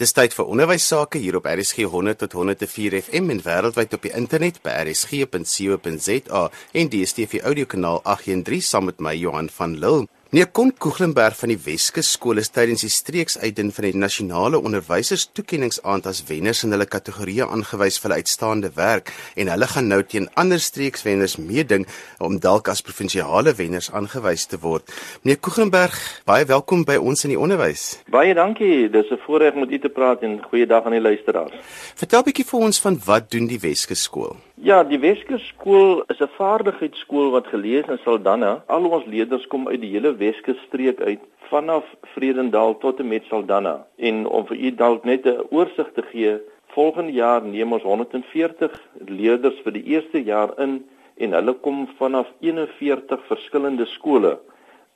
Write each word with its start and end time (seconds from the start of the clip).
Dis 0.00 0.14
tyd 0.16 0.32
vir 0.32 0.46
onderwys 0.48 0.86
sake 0.88 1.20
hier 1.20 1.36
op 1.36 1.44
RSG 1.44 1.84
100 1.92 2.22
tot 2.22 2.32
104 2.32 2.94
FM 3.02 3.26
en 3.34 3.42
wêreldwyd 3.44 3.92
op 3.98 4.06
die 4.06 4.12
internet 4.16 4.62
by 4.64 4.72
rsg.co.za 4.86 6.40
en 6.80 6.88
DStv 6.94 7.42
audiokanaal 7.50 8.00
813 8.08 8.64
saam 8.64 8.88
met 8.88 9.04
my 9.04 9.12
Johan 9.12 9.52
van 9.52 9.76
Lille. 9.76 10.08
Meneer 10.30 10.46
Kon 10.54 10.68
Koeglenberg 10.70 11.34
van 11.34 11.50
die 11.50 11.58
Weskus 11.58 12.12
skool 12.14 12.38
is 12.38 12.52
tydens 12.54 12.84
die 12.84 12.90
streeksuitdien 12.94 13.72
van 13.74 13.86
die 13.88 13.98
nasionale 13.98 14.60
onderwysers 14.62 15.24
toekenningsaand 15.34 16.04
as 16.06 16.20
wenners 16.28 16.60
in 16.62 16.70
hulle 16.70 16.86
kategorieë 16.86 17.48
aangewys 17.50 17.96
vir 17.98 18.06
hulle 18.06 18.18
uitstaande 18.22 18.68
werk 18.76 19.10
en 19.34 19.48
hulle 19.50 19.66
gaan 19.72 19.88
nou 19.90 19.98
teen 20.06 20.28
ander 20.38 20.62
streekswenners 20.62 21.34
meeding 21.42 21.82
om 22.22 22.36
dalk 22.44 22.70
as 22.70 22.84
provinsiale 22.86 23.56
wenners 23.58 23.90
aangewys 23.90 24.46
te 24.52 24.60
word. 24.62 24.86
Meneer 25.24 25.40
Koeglenberg, 25.42 25.98
baie 26.30 26.46
welkom 26.46 26.86
by 26.86 27.00
ons 27.02 27.26
in 27.26 27.34
die 27.34 27.40
onderwys. 27.48 27.96
Baie 28.14 28.30
dankie. 28.38 28.86
Dis 28.86 29.10
'n 29.10 29.18
voorreg 29.26 29.58
om 29.58 29.66
met 29.66 29.72
u 29.72 29.80
te 29.80 29.90
praat 29.90 30.22
en 30.22 30.38
goeiedag 30.38 30.84
aan 30.84 30.94
die 30.94 31.02
luisteraars. 31.02 31.58
Vertel 31.96 32.20
'n 32.20 32.24
bietjie 32.30 32.46
vir 32.46 32.60
ons 32.60 32.78
van 32.78 33.00
wat 33.04 33.30
doen 33.30 33.48
die 33.48 33.58
Weskus 33.58 34.02
skool? 34.02 34.36
Ja, 34.62 34.82
die 34.84 34.98
Weskus 35.00 35.40
skool 35.48 36.02
is 36.12 36.18
'n 36.20 36.28
vaardigheidsskool 36.36 37.30
wat 37.30 37.46
gelees 37.46 37.86
in 37.88 37.98
Saldanha. 38.04 38.62
Al 38.66 38.84
ons 38.84 39.06
leerders 39.06 39.46
kom 39.46 39.68
uit 39.68 39.80
die 39.80 39.88
hele 39.90 40.12
Weskus 40.16 40.60
streek 40.66 41.00
uit 41.00 41.20
vanaf 41.48 41.84
Vredendal 42.14 42.76
tot 42.78 43.00
en 43.00 43.08
met 43.08 43.24
Saldanha. 43.24 43.86
En 43.96 44.26
om 44.26 44.46
vir 44.46 44.56
u 44.56 44.74
dalk 44.74 45.04
net 45.04 45.24
'n 45.26 45.46
oorsig 45.50 45.88
te 45.94 46.02
gee, 46.02 46.36
volgende 46.66 47.12
jaar 47.12 47.42
neem 47.42 47.72
ons 47.72 47.82
140 47.82 48.82
leerders 49.06 49.58
vir 49.64 49.72
die 49.72 49.84
eerste 49.84 50.22
jaar 50.22 50.52
in 50.58 50.84
en 51.16 51.32
hulle 51.32 51.52
kom 51.52 51.88
vanaf 51.96 52.26
41 52.40 53.24
verskillende 53.26 53.86
skole 53.86 54.38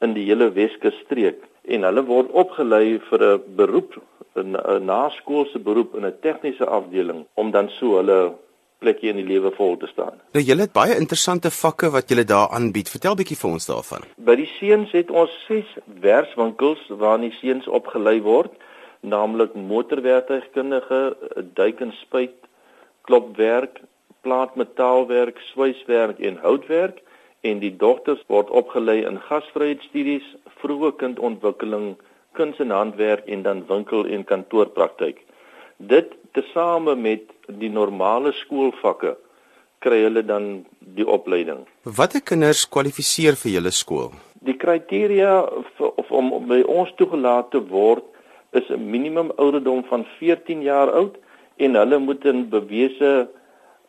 in 0.01 0.13
die 0.13 0.25
hele 0.25 0.53
Weskus 0.53 0.99
streek 1.05 1.41
en 1.65 1.83
hulle 1.83 2.05
word 2.05 2.31
opgelei 2.33 2.99
vir 2.99 3.21
'n 3.23 3.41
beroep 3.57 3.97
'n 4.37 4.85
naskoolse 4.85 5.59
beroep 5.59 5.95
in 5.95 6.05
'n 6.05 6.19
tegniese 6.21 6.67
afdeling 6.67 7.25
om 7.35 7.51
dan 7.51 7.69
so 7.69 7.97
hulle 7.97 8.44
plekjie 8.85 9.13
in 9.15 9.21
die 9.23 9.27
lewe 9.29 9.53
vol 9.57 9.77
te 9.81 9.89
staan. 9.91 10.21
Nou 10.37 10.43
julle 10.45 10.67
het 10.67 10.75
baie 10.77 10.97
interessante 11.01 11.51
vakke 11.55 11.91
wat 11.95 12.13
julle 12.13 12.27
daar 12.29 12.53
aanbied. 12.59 12.93
Vertel 12.93 13.17
bietjie 13.21 13.41
vir 13.41 13.57
ons 13.57 13.69
daarvan. 13.71 14.07
By 14.29 14.37
die 14.41 14.51
seuns 14.59 14.93
het 14.97 15.11
ons 15.11 15.33
6 15.49 15.75
werkswinkels 16.05 16.85
waar 17.03 17.21
die 17.23 17.33
seuns 17.41 17.69
opgelei 17.81 18.19
word, 18.25 18.53
naamlik 19.05 19.57
motorwerktuigkundige, 19.73 21.01
duik 21.59 21.81
en 21.85 21.93
spuit, 22.01 22.37
klopwerk, 23.09 23.83
plaatmetaalwerk, 24.25 25.41
swyswerk 25.53 26.21
en 26.21 26.39
houtwerk 26.41 27.03
en 27.45 27.61
die 27.61 27.75
dogters 27.77 28.23
word 28.33 28.49
opgelei 28.51 29.03
in 29.05 29.21
gasvryheidsstudies, 29.29 30.25
vroeë 30.63 30.95
kindontwikkeling, 31.03 31.95
kuns 32.35 32.61
en 32.65 32.73
handwerk 32.73 33.29
en 33.29 33.45
dan 33.45 33.65
winkel 33.69 34.09
en 34.09 34.25
kantoorpraktyk. 34.25 35.21
Dit 35.79 36.15
tesame 36.33 36.95
met 36.95 37.31
die 37.49 37.71
normale 37.71 38.33
skoolvakke 38.33 39.17
kry 39.85 40.01
hulle 40.07 40.23
dan 40.25 40.65
die 40.97 41.07
opleiding. 41.07 41.65
Watter 41.85 42.23
kinders 42.25 42.65
kwalifiseer 42.69 43.37
vir 43.37 43.57
julle 43.59 43.73
skool? 43.75 44.13
Die 44.45 44.57
kriteria 44.61 45.45
vir 45.79 45.93
of 46.01 46.11
om 46.11 46.33
by 46.49 46.63
ons 46.69 46.93
toegelaat 46.99 47.51
te 47.53 47.61
word 47.69 48.05
is 48.53 48.71
'n 48.71 48.91
minimum 48.91 49.33
ouderdom 49.37 49.85
van 49.91 50.07
14 50.19 50.63
jaar 50.63 50.91
oud 50.91 51.17
en 51.57 51.75
hulle 51.75 51.99
moet 51.99 52.25
'n 52.25 52.49
bewese 52.49 53.29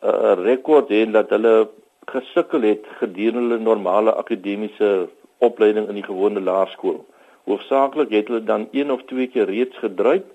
uh, 0.02 0.34
rekord 0.48 0.88
hê 0.88 1.04
dat 1.10 1.30
hulle 1.30 1.68
gesukkel 2.06 2.62
het 2.62 2.84
gedurende 3.00 3.54
hulle 3.54 3.58
normale 3.58 4.12
akademiese 4.14 5.08
opleiding 5.38 5.88
in 5.88 5.94
die 5.94 6.08
gewone 6.10 6.40
laerskool. 6.40 7.04
Hoofsaaklik 7.44 8.10
het 8.10 8.28
hulle 8.28 8.44
dan 8.44 8.68
een 8.72 8.90
of 8.90 9.02
twee 9.06 9.26
keer 9.26 9.46
reeds 9.46 9.76
gedryf 9.78 10.26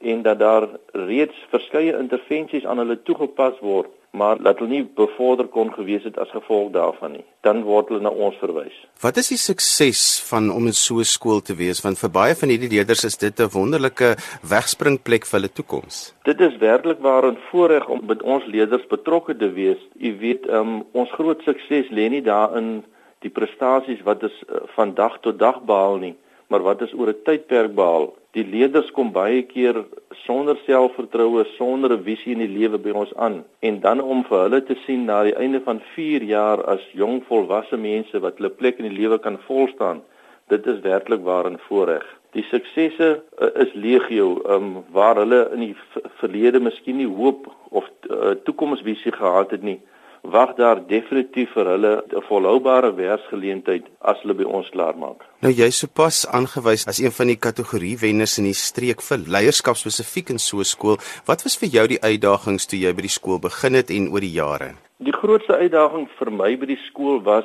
en 0.00 0.22
dat 0.22 0.38
daar 0.38 0.68
reeds 0.92 1.36
verskeie 1.50 1.98
intervensies 1.98 2.64
aan 2.64 2.78
hulle 2.78 3.02
toegepas 3.02 3.60
word 3.60 3.90
maar 4.14 4.38
dat 4.42 4.58
hulle 4.58 4.70
nie 4.70 4.84
bevorder 4.94 5.46
kon 5.50 5.72
gewees 5.74 6.04
het 6.06 6.18
as 6.22 6.30
gevolg 6.30 6.70
daarvan 6.74 7.16
nie 7.16 7.24
dan 7.46 7.64
word 7.66 7.90
hulle 7.90 8.04
na 8.04 8.12
ons 8.26 8.36
verwys. 8.38 8.76
Wat 9.02 9.18
is 9.20 9.32
die 9.32 9.40
sukses 9.40 10.02
van 10.28 10.52
om 10.54 10.68
in 10.70 10.76
so 10.78 11.00
'n 11.02 11.10
skool 11.16 11.40
te 11.40 11.54
wees 11.54 11.82
want 11.84 11.98
vir 11.98 12.10
baie 12.10 12.34
van 12.34 12.48
hierdie 12.48 12.70
leerders 12.74 13.04
is 13.04 13.16
dit 13.16 13.40
'n 13.40 13.50
wonderlike 13.58 14.14
wegspringplek 14.54 15.26
vir 15.26 15.40
hulle 15.40 15.52
toekoms. 15.52 16.14
Dit 16.24 16.40
is 16.40 16.56
werklik 16.56 17.00
waar 17.00 17.26
'n 17.26 17.38
voorreg 17.50 17.88
om 17.88 18.00
met 18.06 18.22
ons 18.22 18.44
leerders 18.46 18.86
betrokke 18.86 19.36
te 19.36 19.52
wees. 19.52 19.80
U 19.98 20.18
weet, 20.18 20.48
um, 20.48 20.84
ons 20.92 21.10
groot 21.10 21.42
sukses 21.42 21.90
lê 21.90 22.08
nie 22.08 22.22
daarin 22.22 22.84
die 23.18 23.30
prestasies 23.30 24.02
wat 24.02 24.22
ons 24.22 24.42
uh, 24.48 24.56
van 24.76 24.94
dag 24.94 25.18
tot 25.20 25.38
dag 25.38 25.62
behaal 25.62 25.96
nie, 25.96 26.16
maar 26.46 26.62
wat 26.62 26.82
ons 26.82 26.94
oor 26.94 27.08
'n 27.08 27.22
tydperk 27.24 27.74
behaal 27.74 28.14
die 28.34 28.44
leerders 28.44 28.90
kom 28.94 29.12
baie 29.14 29.42
keer 29.46 29.76
sonder 30.24 30.58
selfvertroue, 30.66 31.44
sonder 31.56 31.92
'n 31.92 32.02
visie 32.02 32.32
in 32.32 32.42
die 32.42 32.54
lewe 32.58 32.78
by 32.78 32.90
ons 32.90 33.14
aan 33.14 33.44
en 33.60 33.80
dan 33.80 34.00
om 34.00 34.24
vir 34.24 34.38
hulle 34.44 34.60
te 34.64 34.76
sien 34.86 35.04
na 35.06 35.22
die 35.22 35.36
einde 35.36 35.60
van 35.60 35.80
4 35.94 36.22
jaar 36.22 36.64
as 36.74 36.82
jong 36.92 37.22
volwasse 37.28 37.76
mense 37.76 38.20
wat 38.20 38.38
hulle 38.38 38.50
plek 38.50 38.78
in 38.78 38.88
die 38.88 38.98
lewe 38.98 39.18
kan 39.18 39.38
volstaan, 39.46 40.02
dit 40.48 40.66
is 40.66 40.80
werklik 40.80 41.22
waar 41.22 41.50
'n 41.50 41.58
voorreg. 41.68 42.04
Die 42.32 42.42
suksesse 42.50 43.22
uh, 43.38 43.48
is 43.62 43.72
legio, 43.74 44.42
um, 44.50 44.84
waar 44.90 45.16
hulle 45.16 45.50
in 45.54 45.60
die 45.60 45.76
verlede 46.18 46.60
miskien 46.60 46.96
nie 46.96 47.06
hoop 47.06 47.46
of 47.70 47.84
uh, 48.10 48.34
toekomsvisie 48.44 49.12
gehad 49.12 49.50
het 49.50 49.62
nie 49.62 49.80
wag 50.24 50.54
daar 50.56 50.80
definitief 50.86 51.52
vir 51.52 51.66
hulle 51.66 52.04
'n 52.08 52.22
volhoubare 52.28 52.94
werksgeleentheid 52.94 53.84
as 54.00 54.20
hulle 54.22 54.34
by 54.34 54.44
ons 54.44 54.68
klaarmaak. 54.70 55.20
Nou 55.42 55.52
jy 55.52 55.70
sopas 55.70 56.26
aangewys 56.26 56.86
as 56.86 56.98
een 56.98 57.12
van 57.12 57.26
die 57.26 57.36
kategorie 57.36 57.98
wenners 57.98 58.38
in 58.38 58.44
die 58.44 58.54
streek 58.54 59.02
vir 59.02 59.18
leierskap 59.18 59.76
spesifiek 59.76 60.30
in 60.30 60.38
so 60.38 60.58
'n 60.58 60.64
skool. 60.64 60.96
Wat 61.26 61.42
was 61.42 61.56
vir 61.56 61.68
jou 61.68 61.86
die 61.86 62.00
uitdagings 62.00 62.66
toe 62.66 62.78
jy 62.78 62.92
by 62.94 63.02
die 63.02 63.16
skool 63.18 63.38
begin 63.38 63.74
het 63.74 63.90
en 63.90 64.08
oor 64.08 64.20
die 64.20 64.32
jare? 64.32 64.74
Die 64.98 65.12
grootste 65.12 65.56
uitdaging 65.56 66.08
vir 66.18 66.30
my 66.30 66.56
by 66.56 66.66
die 66.66 66.80
skool 66.88 67.22
was 67.22 67.44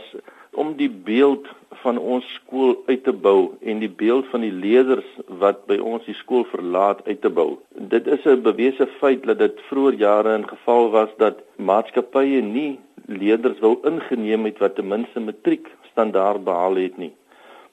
om 0.52 0.74
die 0.78 0.90
beeld 0.90 1.48
van 1.84 1.98
ons 1.98 2.26
skool 2.34 2.76
uit 2.88 3.04
te 3.04 3.14
bou 3.14 3.54
en 3.62 3.80
die 3.80 3.92
beeld 4.02 4.28
van 4.32 4.42
die 4.42 4.54
leerders 4.54 5.08
wat 5.42 5.66
by 5.70 5.78
ons 5.78 6.06
die 6.10 6.18
skool 6.18 6.46
verlaat 6.52 7.06
uit 7.08 7.22
te 7.22 7.30
bou. 7.30 7.58
Dit 7.94 8.08
is 8.08 8.26
'n 8.26 8.42
bewese 8.42 8.88
feit 9.00 9.24
dat 9.24 9.40
dit 9.40 9.62
vroeër 9.70 9.94
jare 9.94 10.36
in 10.36 10.48
geval 10.48 10.90
was 10.92 11.10
dat 11.18 11.42
maatskappye 11.56 12.42
nie 12.42 12.80
leerders 13.06 13.60
wou 13.60 13.78
ingeneem 13.84 14.46
het 14.46 14.58
wat 14.60 14.76
ten 14.76 14.88
minste 14.88 15.20
matriek 15.20 15.68
standaard 15.92 16.44
behaal 16.44 16.76
het 16.76 16.98
nie. 16.98 17.14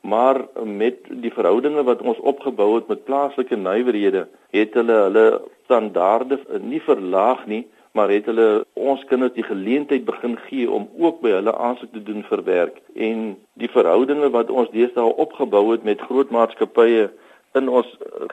Maar 0.01 0.47
met 0.65 0.97
die 1.09 1.33
verhoudinge 1.33 1.83
wat 1.83 2.03
ons 2.03 2.19
opgebou 2.19 2.75
het 2.75 2.89
met 2.89 3.05
plaaslike 3.05 3.57
nywerhede, 3.57 4.29
het 4.51 4.75
hulle 4.75 4.93
hulle 4.93 5.27
standaarde 5.65 6.39
nie 6.63 6.81
verlaag 6.81 7.47
nie, 7.47 7.67
maar 7.97 8.13
het 8.13 8.27
hulle 8.29 8.65
ons 8.75 9.05
kinders 9.09 9.33
die 9.33 9.47
geleentheid 9.47 10.05
begin 10.05 10.37
gee 10.49 10.71
om 10.71 10.89
ook 11.01 11.23
by 11.25 11.33
hulle 11.39 11.55
aansoek 11.69 11.95
te 11.97 12.03
doen 12.05 12.25
vir 12.29 12.43
werk 12.45 12.81
en 13.09 13.23
die 13.63 13.71
verhoudinge 13.73 14.29
wat 14.35 14.53
ons 14.53 14.73
deesdae 14.75 15.15
opgebou 15.25 15.65
het 15.71 15.87
met 15.89 16.05
groot 16.09 16.35
maatskappye 16.35 17.09
in 17.57 17.71
ons 17.73 17.89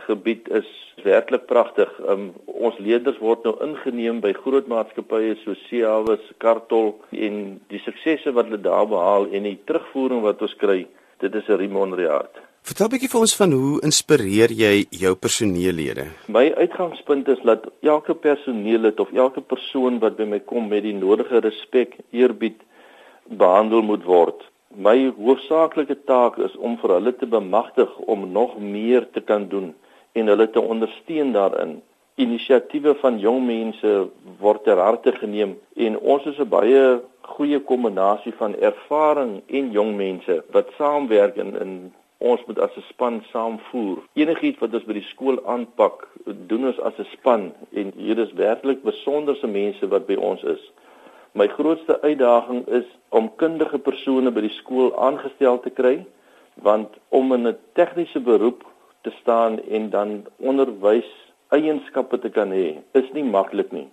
gebied 0.07 0.49
is 0.59 0.67
werklik 1.03 1.45
pragtig. 1.47 1.91
Um, 2.11 2.31
ons 2.45 2.75
leerders 2.83 3.19
word 3.23 3.45
nou 3.47 3.53
ingeneem 3.63 4.19
by 4.23 4.33
groot 4.35 4.67
maatskappye 4.71 5.37
so 5.41 5.55
Ciawes, 5.67 6.23
Kartol 6.43 6.97
en 7.15 7.43
die 7.71 7.81
suksesse 7.85 8.35
wat 8.35 8.51
hulle 8.51 8.63
daar 8.67 8.89
behaal 8.91 9.29
en 9.31 9.47
die 9.47 9.59
terugvoering 9.69 10.25
wat 10.27 10.43
ons 10.43 10.57
kry, 10.59 10.81
dit 11.23 11.35
is 11.39 11.47
'n 11.47 12.07
hart. 12.07 12.35
Vertel 12.63 12.87
'n 12.87 12.91
bietjie 12.91 13.09
vir 13.11 13.23
ons 13.25 13.33
van 13.35 13.51
hoe 13.51 13.79
inspireer 13.83 14.51
jy 14.55 14.85
jou 15.03 15.09
personeellede? 15.19 16.03
My 16.31 16.45
uitgangspunt 16.55 17.27
is 17.27 17.39
dat 17.43 17.65
elke 17.81 18.13
personeellid 18.15 18.99
of 19.03 19.09
elke 19.11 19.41
persoon 19.41 19.97
wat 19.99 20.15
by 20.15 20.23
my 20.23 20.39
kom 20.39 20.69
met 20.71 20.83
die 20.83 20.93
nodige 20.95 21.41
respek, 21.43 21.97
eerbied 22.11 22.61
behandel 23.27 23.81
moet 23.81 24.05
word. 24.07 24.45
My 24.75 25.11
hoofsaaklike 25.17 25.97
taak 26.07 26.37
is 26.37 26.55
om 26.55 26.77
vir 26.79 26.93
hulle 26.93 27.13
te 27.15 27.27
bemagtig 27.27 27.97
om 27.97 28.31
nog 28.31 28.53
meer 28.59 29.09
te 29.11 29.21
kan 29.21 29.47
doen 29.51 29.73
en 30.13 30.31
hulle 30.31 30.47
te 30.49 30.61
ondersteun 30.61 31.33
daarin. 31.35 31.81
Inisiatiewe 32.15 32.93
van 33.01 33.19
jong 33.19 33.41
mense 33.45 33.91
word 34.39 34.63
ter 34.63 34.79
harte 34.79 35.11
geneem 35.11 35.57
en 35.75 35.99
ons 35.99 36.23
is 36.31 36.39
'n 36.39 36.47
baie 36.47 37.01
goeie 37.35 37.59
kombinasie 37.59 38.33
van 38.39 38.55
ervaring 38.55 39.41
en 39.47 39.71
jong 39.71 39.95
mense 39.97 40.43
wat 40.51 40.71
saamwerk 40.77 41.35
in 41.35 41.51
in 41.59 41.75
ons 42.23 42.45
moet 42.47 42.59
as 42.59 42.75
'n 42.77 42.85
span 42.89 43.23
saamvoer. 43.31 43.97
Enigiets 44.13 44.59
wat 44.59 44.73
ons 44.73 44.87
by 44.87 44.93
die 44.93 45.09
skool 45.13 45.37
aanpak, 45.45 46.07
doen 46.49 46.65
ons 46.69 46.79
as 46.79 46.99
'n 46.99 47.09
span 47.11 47.51
en 47.73 47.91
hier 47.97 48.19
is 48.19 48.33
werklik 48.33 48.83
besonderse 48.83 49.47
mense 49.47 49.87
wat 49.87 50.07
by 50.07 50.15
ons 50.15 50.43
is. 50.43 50.63
My 51.33 51.47
grootste 51.47 52.01
uitdaging 52.01 52.67
is 52.67 52.85
om 53.09 53.35
kundige 53.35 53.79
persone 53.79 54.31
by 54.31 54.41
die 54.41 54.57
skool 54.61 54.93
aangestel 54.95 55.59
te 55.59 55.69
kry, 55.69 56.05
want 56.61 56.89
om 57.09 57.33
in 57.33 57.47
'n 57.47 57.57
tegniese 57.73 58.19
beroep 58.19 58.63
te 59.01 59.11
staan 59.21 59.59
en 59.59 59.89
dan 59.89 60.25
onderwys 60.37 61.09
eienskappe 61.49 62.19
te 62.19 62.29
kan 62.29 62.51
hê, 62.51 62.77
is 62.93 63.11
nie 63.13 63.23
maklik 63.23 63.71
nie. 63.71 63.87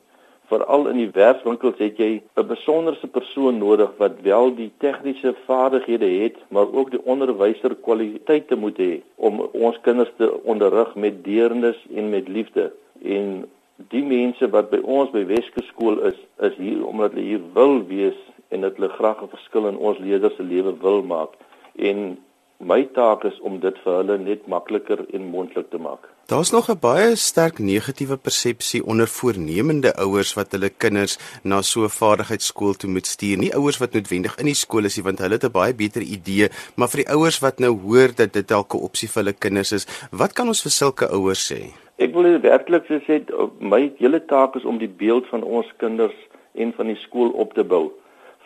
Veral 0.51 0.89
in 0.91 0.97
die 0.99 1.11
werkswinkels 1.15 1.79
het 1.79 1.99
jy 2.03 2.23
'n 2.41 2.47
besonderse 2.47 3.07
persoon 3.07 3.59
nodig 3.59 3.91
wat 4.03 4.17
wel 4.23 4.55
die 4.55 4.71
tegniese 4.83 5.35
vaardighede 5.47 6.09
het, 6.23 6.37
maar 6.49 6.73
ook 6.73 6.91
die 6.91 7.05
onderwyser 7.05 7.75
kwaliteite 7.75 8.57
moet 8.57 8.79
hê 8.79 9.01
om 9.17 9.41
ons 9.53 9.79
kinders 9.81 10.11
te 10.17 10.43
onderrig 10.43 10.95
met 10.95 11.25
deernis 11.25 11.79
en 11.95 12.11
met 12.11 12.29
liefde. 12.29 12.73
En 13.03 13.47
die 13.95 14.03
mense 14.03 14.51
wat 14.51 14.71
by 14.71 14.81
ons 14.83 15.11
by 15.11 15.25
Weske 15.27 15.63
skool 15.63 16.03
is, 16.11 16.19
is 16.39 16.57
hier 16.57 16.87
omdat 16.87 17.13
hulle 17.13 17.27
hier 17.27 17.47
wil 17.55 17.87
wees 17.87 18.19
en 18.49 18.61
dat 18.67 18.77
hulle 18.77 18.89
graag 18.99 19.23
'n 19.23 19.35
verskil 19.37 19.69
in 19.69 19.79
ons 19.79 19.99
leerders 19.99 20.37
se 20.37 20.43
lewe 20.43 20.75
wil 20.81 21.03
maak. 21.03 21.39
En 21.77 22.19
my 22.59 22.83
taak 22.85 23.25
is 23.25 23.41
om 23.41 23.61
dit 23.61 23.79
vir 23.85 23.95
hulle 23.97 24.19
net 24.19 24.47
makliker 24.47 25.07
en 25.13 25.31
moontlik 25.31 25.71
te 25.71 25.79
maak. 25.79 26.09
Daar's 26.31 26.51
nog 26.51 26.69
'n 26.71 26.79
baie 26.81 27.17
sterk 27.17 27.59
negatiewe 27.59 28.17
persepsie 28.17 28.87
onder 28.87 29.09
voornemende 29.09 29.97
ouers 29.97 30.35
wat 30.35 30.53
hulle 30.53 30.71
kinders 30.83 31.19
na 31.43 31.63
so 31.63 31.83
'n 31.83 31.89
vaardigheidsskool 31.89 32.75
toe 32.75 32.91
moet 32.91 33.07
stuur. 33.07 33.37
Nie 33.39 33.55
ouers 33.55 33.79
wat 33.79 33.93
noodwendig 33.93 34.37
in 34.37 34.45
die 34.45 34.55
skool 34.55 34.85
is 34.85 34.97
nie, 34.97 35.05
want 35.05 35.19
hulle 35.19 35.33
het 35.33 35.45
'n 35.45 35.51
baie 35.51 35.75
beter 35.75 36.03
idee, 36.03 36.49
maar 36.77 36.89
vir 36.89 37.05
die 37.05 37.13
ouers 37.15 37.39
wat 37.39 37.59
nou 37.59 37.81
hoor 37.81 38.15
dat 38.15 38.33
dit 38.33 38.49
dalk 38.49 38.75
'n 38.75 38.79
opsie 38.89 39.09
vir 39.09 39.23
hulle 39.23 39.33
kinders 39.39 39.73
is, 39.73 39.87
wat 40.11 40.33
kan 40.33 40.47
ons 40.47 40.63
vir 40.63 40.71
sulke 40.71 41.07
ouers 41.09 41.53
sê? 41.53 41.61
Ek 41.99 42.15
wil 42.15 42.41
werklik 42.41 42.85
sê 42.87 43.25
my 43.59 43.93
hele 43.99 44.25
taak 44.25 44.55
is 44.57 44.65
om 44.65 44.79
die 44.79 44.95
beeld 44.97 45.27
van 45.27 45.43
ons 45.43 45.67
kinders 45.77 46.19
en 46.55 46.73
van 46.77 46.87
die 46.87 47.01
skool 47.07 47.31
op 47.31 47.55
te 47.55 47.65
bou 47.65 47.93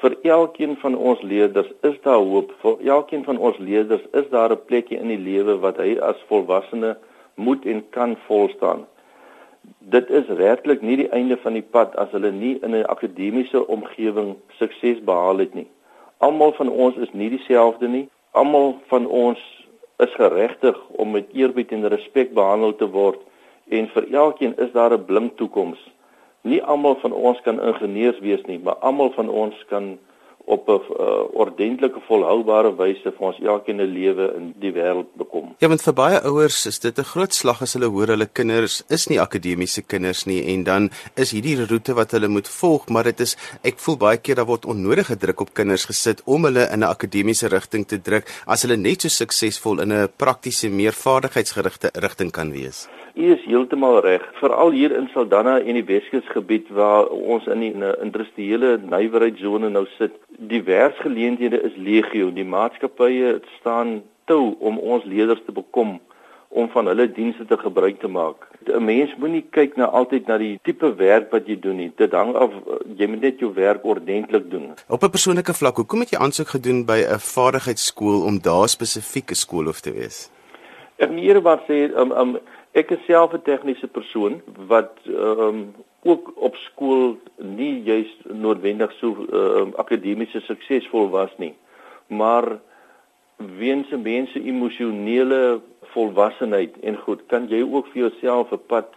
vir 0.01 0.17
elkeen 0.23 0.77
van 0.77 0.95
ons 0.97 1.23
leerders 1.23 1.69
is 1.83 2.01
daar 2.03 2.25
hoop. 2.25 2.53
Vir 2.61 2.77
elkeen 2.85 3.25
van 3.25 3.39
ons 3.39 3.59
leerders 3.59 4.03
is 4.13 4.29
daar 4.31 4.51
'n 4.53 4.65
plekjie 4.67 4.99
in 4.99 5.09
die 5.09 5.25
lewe 5.31 5.59
wat 5.59 5.77
hy 5.77 5.99
as 5.99 6.17
volwassene 6.29 6.97
moet 7.35 7.65
en 7.67 7.85
kan 7.91 8.17
volstaan. 8.27 8.87
Dit 9.79 10.11
is 10.11 10.27
werklik 10.27 10.83
nie 10.83 10.97
die 10.97 11.09
einde 11.09 11.37
van 11.37 11.53
die 11.53 11.63
pad 11.63 11.97
as 11.97 12.11
hulle 12.11 12.31
nie 12.31 12.59
in 12.63 12.75
'n 12.75 12.85
akademiese 12.85 13.67
omgewing 13.67 14.37
sukses 14.59 15.05
behaal 15.05 15.39
het 15.39 15.55
nie. 15.55 15.69
Almal 16.19 16.53
van 16.53 16.69
ons 16.69 16.97
is 16.97 17.13
nie 17.13 17.31
dieselfde 17.31 17.89
nie. 17.89 18.09
Almal 18.31 18.79
van 18.87 19.07
ons 19.07 19.41
is 19.99 20.15
geregtig 20.15 20.77
om 20.89 21.11
met 21.11 21.27
eerbied 21.33 21.73
en 21.73 21.89
respek 21.89 22.35
behandel 22.35 22.75
te 22.75 22.91
word 22.91 23.21
en 23.69 23.89
vir 23.89 24.13
elkeen 24.13 24.55
is 24.57 24.73
daar 24.73 24.93
'n 24.93 25.05
blink 25.05 25.37
toekoms 25.37 25.95
nie 26.45 26.61
almal 26.63 26.99
van 27.01 27.13
ons 27.13 27.41
kan 27.45 27.61
ingenieurs 27.61 28.19
wees 28.21 28.43
nie, 28.49 28.59
maar 28.61 28.77
almal 28.85 29.11
van 29.17 29.31
ons 29.33 29.57
kan 29.69 29.95
op 30.45 30.69
'n 30.69 30.73
uh, 30.73 31.25
ordentlike 31.33 32.01
volhoubare 32.09 32.77
wyse 32.77 33.13
vir 33.17 33.27
ons 33.27 33.39
elkeen 33.41 33.81
'n 33.81 33.93
lewe 33.99 34.33
in 34.37 34.55
die 34.59 34.73
wêreld 34.73 35.11
bekom. 35.17 35.55
Ja, 35.59 35.69
want 35.69 35.83
vir 35.83 35.93
baie 35.93 36.21
ouers 36.21 36.67
is 36.67 36.79
dit 36.79 36.99
'n 36.99 37.11
groot 37.13 37.35
slag 37.35 37.63
as 37.63 37.73
hulle 37.73 37.87
hoor 37.87 38.07
hulle 38.07 38.27
kinders 38.27 38.83
is 38.89 39.07
nie 39.09 39.21
akademiese 39.21 39.83
kinders 39.83 40.25
nie 40.25 40.43
en 40.53 40.65
dan 40.65 40.91
is 41.15 41.31
hierdie 41.31 41.67
roete 41.67 41.95
wat 41.95 42.11
hulle 42.11 42.29
moet 42.29 42.49
volg, 42.49 42.89
maar 42.89 43.05
dit 43.05 43.21
is 43.21 43.37
ek 43.63 43.79
voel 43.79 43.97
baie 43.97 44.17
keer 44.17 44.35
daar 44.35 44.47
word 44.47 44.65
onnodige 44.65 45.17
druk 45.17 45.41
op 45.41 45.55
kinders 45.55 45.85
gesit 45.85 46.23
om 46.25 46.45
hulle 46.45 46.69
in 46.73 46.81
'n 46.81 46.93
akademiese 46.95 47.49
rigting 47.49 47.87
te 47.87 48.03
druk 48.03 48.25
as 48.47 48.63
hulle 48.63 48.77
net 48.77 49.03
so 49.03 49.09
suksesvol 49.09 49.81
in 49.81 49.93
'n 49.93 50.09
praktiese, 50.17 50.69
meer 50.69 50.93
vaardigheidsgerigte 50.93 51.91
rigting 51.95 52.31
kan 52.31 52.53
wees. 52.53 52.89
U 53.15 53.27
is 53.31 53.45
heeltemal 53.47 54.01
reg, 54.03 54.23
veral 54.41 54.73
hier 54.75 54.91
in 54.99 55.05
Saldanha 55.13 55.61
en 55.61 55.77
die 55.79 55.85
Weskusgebied 55.87 56.73
waar 56.75 57.07
ons 57.15 57.45
in 57.47 57.61
die 57.63 57.71
industriële 58.03 58.73
nywerheidszone 58.83 59.71
nou 59.71 59.85
sit. 59.95 60.17
Die 60.51 60.65
werksgeleenthede 60.67 61.61
is 61.69 61.77
legio. 61.79 62.33
Die 62.35 62.47
maatskappye 62.47 63.37
staan 63.61 64.01
toe 64.27 64.57
om 64.59 64.81
ons 64.83 65.07
leerders 65.07 65.45
te 65.47 65.55
bekom 65.55 66.01
om 66.55 66.67
van 66.75 66.91
hulle 66.91 67.07
dienste 67.11 67.47
te 67.47 67.59
gebruik 67.59 68.01
te 68.03 68.11
maak. 68.11 68.51
'n 68.67 68.85
Mens 68.85 69.15
moenie 69.19 69.45
kyk 69.51 69.77
na 69.77 69.85
altyd 69.85 70.27
na 70.27 70.39
die 70.39 70.59
tipe 70.63 70.91
werk 70.97 71.31
wat 71.31 71.47
jy 71.47 71.57
doen 71.61 71.77
nie. 71.77 71.93
Dit 71.97 72.13
hang 72.13 72.35
af 72.35 72.51
jy 72.99 73.07
moet 73.07 73.21
net 73.21 73.39
jou 73.39 73.53
werk 73.55 73.85
ordentlik 73.85 74.51
doen. 74.51 74.75
Op 74.89 75.03
'n 75.03 75.11
persoonlike 75.11 75.55
vlak, 75.55 75.77
hoekom 75.77 76.01
het 76.01 76.11
jy 76.11 76.19
aansoek 76.19 76.49
gedoen 76.49 76.85
by 76.85 76.99
'n 77.07 77.19
vaardigheidsskool 77.19 78.25
om 78.27 78.41
daar 78.41 78.69
spesifiek 78.69 79.31
'n 79.31 79.35
skoolhoof 79.35 79.81
te 79.81 79.93
wees? 79.93 80.31
Ek 80.97 81.11
meer 81.11 81.43
wat 81.43 81.61
sê 81.69 81.91
um, 81.97 82.13
um, 82.13 82.39
Ek 82.75 82.91
is 82.91 83.05
self 83.07 83.33
'n 83.33 83.43
tegniese 83.47 83.87
persoon 83.87 84.41
wat 84.71 84.95
ehm 85.07 85.41
um, 85.47 85.59
ook 86.03 86.33
op 86.37 86.57
skool 86.57 87.17
nie 87.39 87.83
juis 87.83 88.11
noodwendig 88.45 88.93
so 88.99 89.09
ehm 89.15 89.61
um, 89.61 89.71
akademiese 89.83 90.41
suksesvol 90.41 91.07
was 91.11 91.31
nie. 91.39 91.55
Maar 92.07 92.59
weens 93.37 93.89
mense 93.89 94.43
emosionele 94.43 95.61
volwassenheid 95.95 96.75
en 96.81 96.97
goed, 96.97 97.23
kan 97.27 97.49
jy 97.49 97.63
ook 97.63 97.87
vir 97.93 98.01
jouself 98.03 98.51
'n 98.53 98.67
pad 98.67 98.91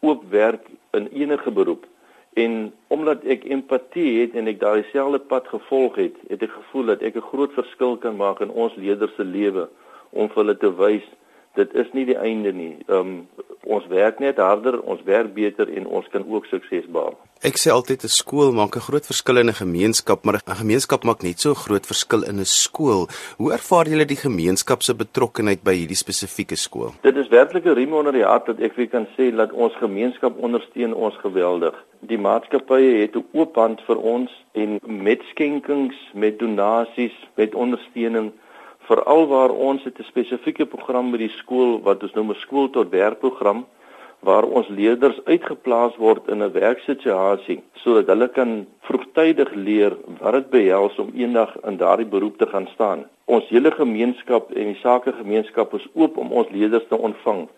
oopwerk 0.00 0.66
in 0.90 1.08
enige 1.12 1.50
beroep. 1.50 1.86
En 2.34 2.72
omdat 2.86 3.22
ek 3.24 3.44
empatie 3.44 4.20
het 4.20 4.34
en 4.34 4.46
ek 4.46 4.60
daai 4.60 4.84
selfde 4.90 5.18
pad 5.18 5.46
gevolg 5.48 5.94
het, 5.94 6.16
het 6.28 6.42
ek 6.42 6.50
gevoel 6.50 6.84
dat 6.84 7.02
ek 7.02 7.14
'n 7.16 7.28
groot 7.30 7.52
verskil 7.52 7.96
kan 7.96 8.16
maak 8.16 8.40
in 8.40 8.50
ons 8.50 8.74
leerders 8.74 9.14
se 9.14 9.24
lewe 9.24 9.68
om 10.10 10.28
vir 10.28 10.42
hulle 10.42 10.56
te 10.56 10.76
wys 10.76 11.06
dit 11.54 11.74
is 11.74 11.90
nie 11.92 12.04
die 12.04 12.18
einde 12.18 12.52
nie. 12.52 12.76
Ehm 12.88 12.98
um, 12.98 13.26
ons 13.64 13.86
werk 13.88 14.18
net 14.20 14.36
harder, 14.36 14.76
ons 14.80 15.00
werk 15.08 15.30
beter 15.32 15.70
en 15.72 15.86
ons 15.86 16.08
kan 16.12 16.24
ook 16.28 16.44
sukses 16.50 16.84
behaal. 16.92 17.14
Ek 17.48 17.56
sê 17.60 17.70
altyd 17.72 18.04
'n 18.04 18.12
skool 18.12 18.52
maak 18.52 18.76
'n 18.76 18.86
groot 18.88 19.06
verskil 19.06 19.38
in 19.38 19.48
'n 19.48 19.60
gemeenskap, 19.64 20.24
maar 20.24 20.34
'n 20.34 20.60
gemeenskap 20.62 21.04
maak 21.04 21.22
net 21.22 21.40
so 21.40 21.50
'n 21.50 21.62
groot 21.66 21.86
verskil 21.86 22.22
in 22.24 22.40
'n 22.40 22.44
skool. 22.44 23.08
Hoe 23.38 23.52
ervaar 23.52 23.86
julle 23.88 24.04
die 24.04 24.22
gemeenskap 24.26 24.82
se 24.82 24.94
betrokkeheid 24.94 25.62
by 25.62 25.74
hierdie 25.74 26.02
spesifieke 26.04 26.56
skool? 26.56 26.92
Dit 27.02 27.16
is 27.16 27.28
werklik 27.28 27.64
'n 27.64 27.74
riem 27.74 27.92
onder 27.92 28.12
die 28.12 28.24
hart 28.24 28.46
dat 28.46 28.60
ek 28.60 28.74
vir 28.74 28.86
kan 28.86 29.06
sê 29.16 29.34
dat 29.36 29.52
ons 29.52 29.74
gemeenskap 29.76 30.38
ondersteun 30.38 30.94
ons 30.94 31.16
geweldig. 31.16 31.74
Die 32.00 32.18
maatskappye 32.18 33.00
het 33.00 33.16
'n 33.16 33.24
oop 33.32 33.54
hand 33.56 33.80
vir 33.86 33.96
ons 33.96 34.30
en 34.52 34.80
met 34.82 35.20
skenkings, 35.30 35.96
met 36.12 36.38
donasies, 36.38 37.16
met 37.36 37.54
ondersteuning 37.54 38.32
veral 38.88 39.26
waar 39.26 39.50
ons 39.50 39.84
het 39.84 39.98
'n 39.98 40.10
spesifieke 40.10 40.66
program 40.66 41.10
by 41.10 41.18
die 41.18 41.34
skool 41.40 41.80
wat 41.82 42.02
ons 42.02 42.14
noem 42.14 42.30
'n 42.30 42.42
skool 42.44 42.68
tot 42.70 42.90
werk 42.90 43.18
program 43.20 43.66
waar 44.24 44.44
ons 44.44 44.68
leerders 44.68 45.20
uitgeplaas 45.24 45.96
word 45.96 46.28
in 46.28 46.42
'n 46.42 46.52
werksituasie 46.52 47.62
sodat 47.82 48.06
hulle 48.06 48.28
kan 48.28 48.66
vroegtydig 48.88 49.50
leer 49.54 49.96
wat 50.20 50.32
dit 50.32 50.50
behels 50.50 50.98
om 50.98 51.12
eendag 51.14 51.56
in 51.68 51.76
daardie 51.76 52.12
beroep 52.14 52.38
te 52.38 52.46
gaan 52.46 52.68
staan. 52.74 53.04
Ons 53.24 53.48
hele 53.48 53.70
gemeenskap 53.70 54.52
en 54.52 54.72
die 54.72 54.80
sakegemeenskap 54.80 55.74
is 55.74 55.88
oop 55.94 56.16
om 56.16 56.32
ons 56.32 56.48
leerders 56.50 56.88
te 56.88 56.96
ontvang 56.96 57.48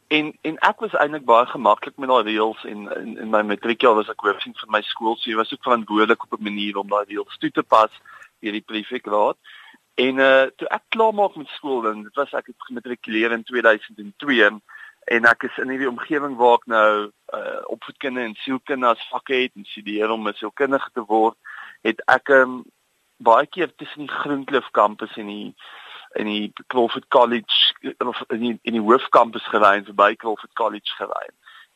En 0.08 0.32
en 0.40 0.56
ek 0.58 0.80
was 0.80 0.96
eintlik 0.96 1.24
baie 1.24 1.46
gemaklik 1.46 1.96
met 1.96 2.08
daai 2.08 2.24
reëls 2.30 2.64
en 2.64 2.86
in, 3.00 3.18
in 3.18 3.30
my 3.30 3.42
matriekjaar 3.42 3.94
was 3.94 4.08
ek 4.08 4.24
hoofsien 4.24 4.56
van 4.56 4.72
my 4.76 4.82
skool, 4.82 5.16
so 5.16 5.30
jy 5.30 5.36
was 5.36 5.52
ook 5.52 5.62
verantwoordelik 5.68 6.22
op 6.24 6.38
'n 6.38 6.48
manier 6.48 6.76
om 6.76 6.88
daai 6.88 7.04
reëls 7.08 7.38
toe 7.38 7.50
te 7.50 7.62
pas 7.62 7.92
deur 8.40 8.52
die 8.52 8.68
prefekraad. 8.72 9.36
En 9.94 10.18
uh 10.18 10.46
toe 10.56 10.68
ek 10.68 10.84
klaar 10.88 11.14
maak 11.14 11.36
met 11.36 11.48
skool 11.56 11.80
dan 11.82 12.02
dit 12.02 12.14
was 12.14 12.32
ek 12.32 12.46
het 12.46 12.68
gematrikuleer 12.70 13.32
in 13.32 13.44
2002 13.44 14.60
en 15.08 15.24
ek 15.24 15.42
is 15.48 15.58
in 15.62 15.70
hierdie 15.72 15.88
omgewing 15.88 16.36
waar 16.36 16.58
ek 16.60 16.66
nou 16.72 16.90
uh 17.36 17.60
opvoedkunde 17.74 18.24
en 18.24 18.34
sielkunde 18.42 18.88
as 18.88 19.08
vakke 19.12 19.34
het 19.34 19.52
en 19.56 19.64
studeer 19.64 20.10
om 20.10 20.28
'n 20.28 20.36
sielkundige 20.36 20.90
te 20.92 21.04
word, 21.04 21.36
het 21.82 22.02
ek 22.06 22.28
um, 22.28 22.64
baie 23.16 23.46
keer 23.46 23.74
tussen 23.76 24.06
die 24.06 24.16
Groenkloof 24.20 24.70
kampus 24.70 25.16
en 25.16 25.26
die 25.26 25.54
in 26.16 26.26
die 26.26 26.52
Crawford 26.66 27.08
College 27.08 27.74
of 27.98 28.22
in 28.28 28.40
die, 28.40 28.58
in 28.62 28.72
die 28.72 28.84
hoofkampus 28.84 29.44
gery 29.52 29.76
en 29.76 29.84
verby 29.84 30.14
Crawford 30.16 30.52
College 30.52 30.92
gery. 30.96 31.26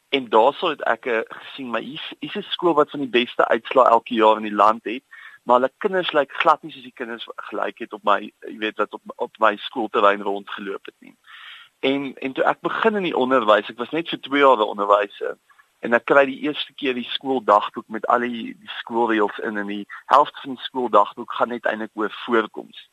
En 0.08 0.28
daarso 0.28 0.72
het 0.72 0.84
ek 0.88 1.06
uh, 1.06 1.20
gesien 1.28 1.70
my 1.72 1.82
hier 1.82 2.04
is 2.20 2.36
'n 2.36 2.44
skool 2.52 2.74
wat 2.74 2.90
van 2.90 3.04
die 3.04 3.14
beste 3.20 3.48
uitslae 3.48 3.88
elke 3.88 4.14
jaar 4.14 4.36
in 4.36 4.48
die 4.48 4.60
land 4.64 4.84
het, 4.84 5.04
maar 5.42 5.60
hulle 5.60 5.72
kinders 5.78 6.12
lyk 6.12 6.32
glad 6.32 6.62
nie 6.62 6.72
soos 6.72 6.82
die 6.82 6.98
kinders 7.00 7.26
gelyk 7.48 7.78
het 7.78 7.92
op 7.92 8.04
my 8.04 8.20
jy 8.22 8.58
weet 8.58 8.76
wat 8.76 8.92
op 8.92 9.02
op 9.16 9.38
my 9.38 9.56
skoolterrein 9.56 10.22
rondgeloop 10.22 10.84
het 10.84 10.98
nie. 10.98 11.16
En 11.82 12.12
en 12.14 12.32
toe 12.36 12.44
ek 12.44 12.60
begin 12.62 13.00
in 13.00 13.08
die 13.10 13.16
onderwys, 13.16 13.70
ek 13.70 13.80
was 13.82 13.90
net 13.90 14.08
vir 14.08 14.20
2 14.28 14.44
jaar 14.44 14.60
'n 14.60 14.72
onderwyser 14.74 15.36
en 15.82 15.94
ek 15.98 16.04
kry 16.06 16.24
die 16.26 16.42
eerste 16.46 16.72
keer 16.78 16.94
die 16.94 17.08
skooldagboek 17.10 17.88
met 17.88 18.06
al 18.06 18.22
die, 18.22 18.54
die 18.54 18.74
skoolreëls 18.78 19.38
in 19.42 19.58
en 19.58 19.66
die 19.66 19.86
helfte 20.06 20.38
van 20.42 20.54
die 20.54 20.64
skooldagboek 20.68 21.32
gaan 21.32 21.48
net 21.48 21.66
eintlik 21.66 21.90
oor 21.98 22.12
voorkoms 22.26 22.86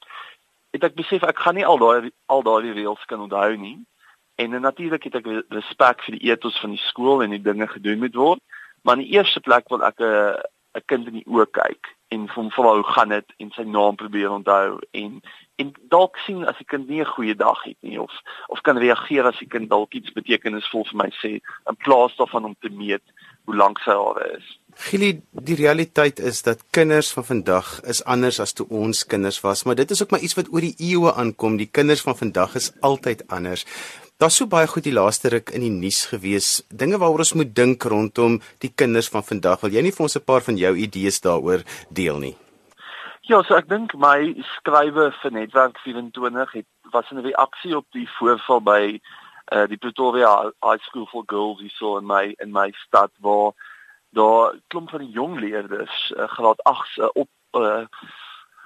het 0.76 0.86
ek 0.86 0.98
besef 0.98 1.26
ek 1.26 1.42
gaan 1.44 1.58
nie 1.58 1.66
al 1.66 1.80
daai 1.82 2.12
al 2.34 2.44
daai 2.46 2.74
reëls 2.74 3.06
kan 3.10 3.26
onthou 3.26 3.56
nie. 3.58 3.78
En 4.40 4.56
natuurlik 4.62 5.10
het 5.10 5.18
ek 5.20 5.28
respek 5.56 6.04
vir 6.06 6.18
die 6.18 6.32
ethos 6.32 6.60
van 6.62 6.76
die 6.76 6.86
skool 6.86 7.24
en 7.26 7.34
die 7.36 7.44
dinge 7.44 7.68
gedoen 7.68 8.00
moet 8.04 8.16
word, 8.16 8.42
maar 8.84 9.00
in 9.00 9.04
die 9.04 9.18
eerste 9.18 9.42
plek 9.44 9.68
wil 9.74 9.84
ek 9.84 10.00
'n 10.00 10.38
'n 10.78 10.86
kind 10.86 11.08
in 11.08 11.18
die 11.20 11.28
oë 11.28 11.48
kyk 11.52 11.90
en 12.14 12.28
van 12.30 12.52
vra 12.52 12.76
hoe 12.76 12.84
gaan 12.84 13.10
dit 13.10 13.34
en 13.38 13.52
sy 13.52 13.64
naam 13.64 13.96
probeer 13.96 14.32
onthou 14.32 14.80
en 14.92 15.22
en 15.60 15.74
dalk 15.92 16.18
sien 16.26 16.46
as 16.48 16.58
die 16.58 16.68
kind 16.72 16.88
nie 16.90 17.02
'n 17.02 17.14
goeie 17.16 17.36
dag 17.36 17.64
het 17.64 17.78
nie 17.82 18.00
of 18.00 18.14
of 18.48 18.62
kan 18.62 18.78
reageer 18.78 19.26
as 19.26 19.40
die 19.40 19.48
kind 19.48 19.70
dalk 19.70 19.94
iets 19.94 20.14
betekenisvol 20.14 20.86
vir 20.90 20.98
my 21.04 21.10
sê 21.22 21.32
in 21.70 21.76
plaas 21.84 22.16
daarvan 22.18 22.46
om 22.46 22.56
te 22.62 22.70
meet 22.70 23.04
hoe 23.46 23.56
lank 23.56 23.80
sy 23.80 23.92
hare 23.92 24.38
is. 24.38 24.48
Gili, 24.90 25.22
die 25.32 25.56
realiteit 25.56 26.20
is 26.20 26.42
dat 26.46 26.62
kinders 26.72 27.12
van 27.12 27.26
vandag 27.26 27.82
is 27.94 28.04
anders 28.06 28.40
as 28.40 28.54
toe 28.54 28.68
ons 28.70 29.06
kinders 29.06 29.42
was, 29.42 29.64
maar 29.66 29.76
dit 29.76 29.92
is 29.92 30.02
ook 30.02 30.12
maar 30.12 30.24
iets 30.26 30.38
wat 30.38 30.52
oor 30.54 30.62
die 30.62 30.76
eeue 30.78 31.14
aankom. 31.14 31.58
Die 31.58 31.72
kinders 31.72 32.02
van 32.02 32.16
vandag 32.16 32.56
is 32.56 32.72
altyd 32.82 33.26
anders. 33.28 33.66
Daar's 34.20 34.36
so 34.36 34.48
baie 34.52 34.68
goed 34.68 34.84
die 34.84 34.94
laaste 34.94 35.30
ruk 35.30 35.50
in 35.56 35.62
die 35.62 35.72
nuus 35.72 36.06
gewees. 36.12 36.62
Dinge 36.70 37.00
waaroor 37.00 37.26
ons 37.26 37.34
moet 37.34 37.56
dink 37.56 37.84
rondom 37.84 38.42
die 38.60 38.72
kinders 38.76 39.10
van 39.10 39.24
vandag. 39.24 39.62
Wil 39.64 39.72
jy 39.72 39.82
nie 39.82 39.96
vir 39.96 40.04
ons 40.04 40.18
'n 40.18 40.28
paar 40.28 40.42
van 40.42 40.58
jou 40.58 40.76
idees 40.76 41.22
daaroor 41.22 41.64
deel 41.90 42.20
nie? 42.20 42.36
Ja, 43.30 43.44
so 43.46 43.54
ek 43.54 43.68
dink 43.70 43.92
my 44.02 44.32
skrywe 44.56 45.12
vir 45.22 45.34
Netwerk 45.36 45.76
24 45.84 46.52
het 46.52 46.66
was 46.90 47.10
'n 47.14 47.22
reaksie 47.22 47.76
op 47.78 47.86
die 47.94 48.08
voorval 48.18 48.62
by 48.62 49.00
uh, 49.54 49.68
die 49.70 49.78
Pretoria 49.78 50.50
High 50.66 50.82
School 50.82 51.06
for 51.06 51.24
Girls 51.26 51.62
hierso 51.62 52.00
in 52.00 52.08
my 52.08 52.34
in 52.42 52.52
my 52.52 52.74
stad 52.86 53.12
waar 53.22 53.54
daar 54.18 54.56
klomp 54.68 54.90
van 54.90 55.06
die 55.06 55.14
jong 55.14 55.40
leerders 55.40 56.14
uh, 56.18 56.26
graad 56.26 56.64
8 56.64 56.98
uh, 56.98 57.10
op 57.14 57.30
uh, 57.54 57.86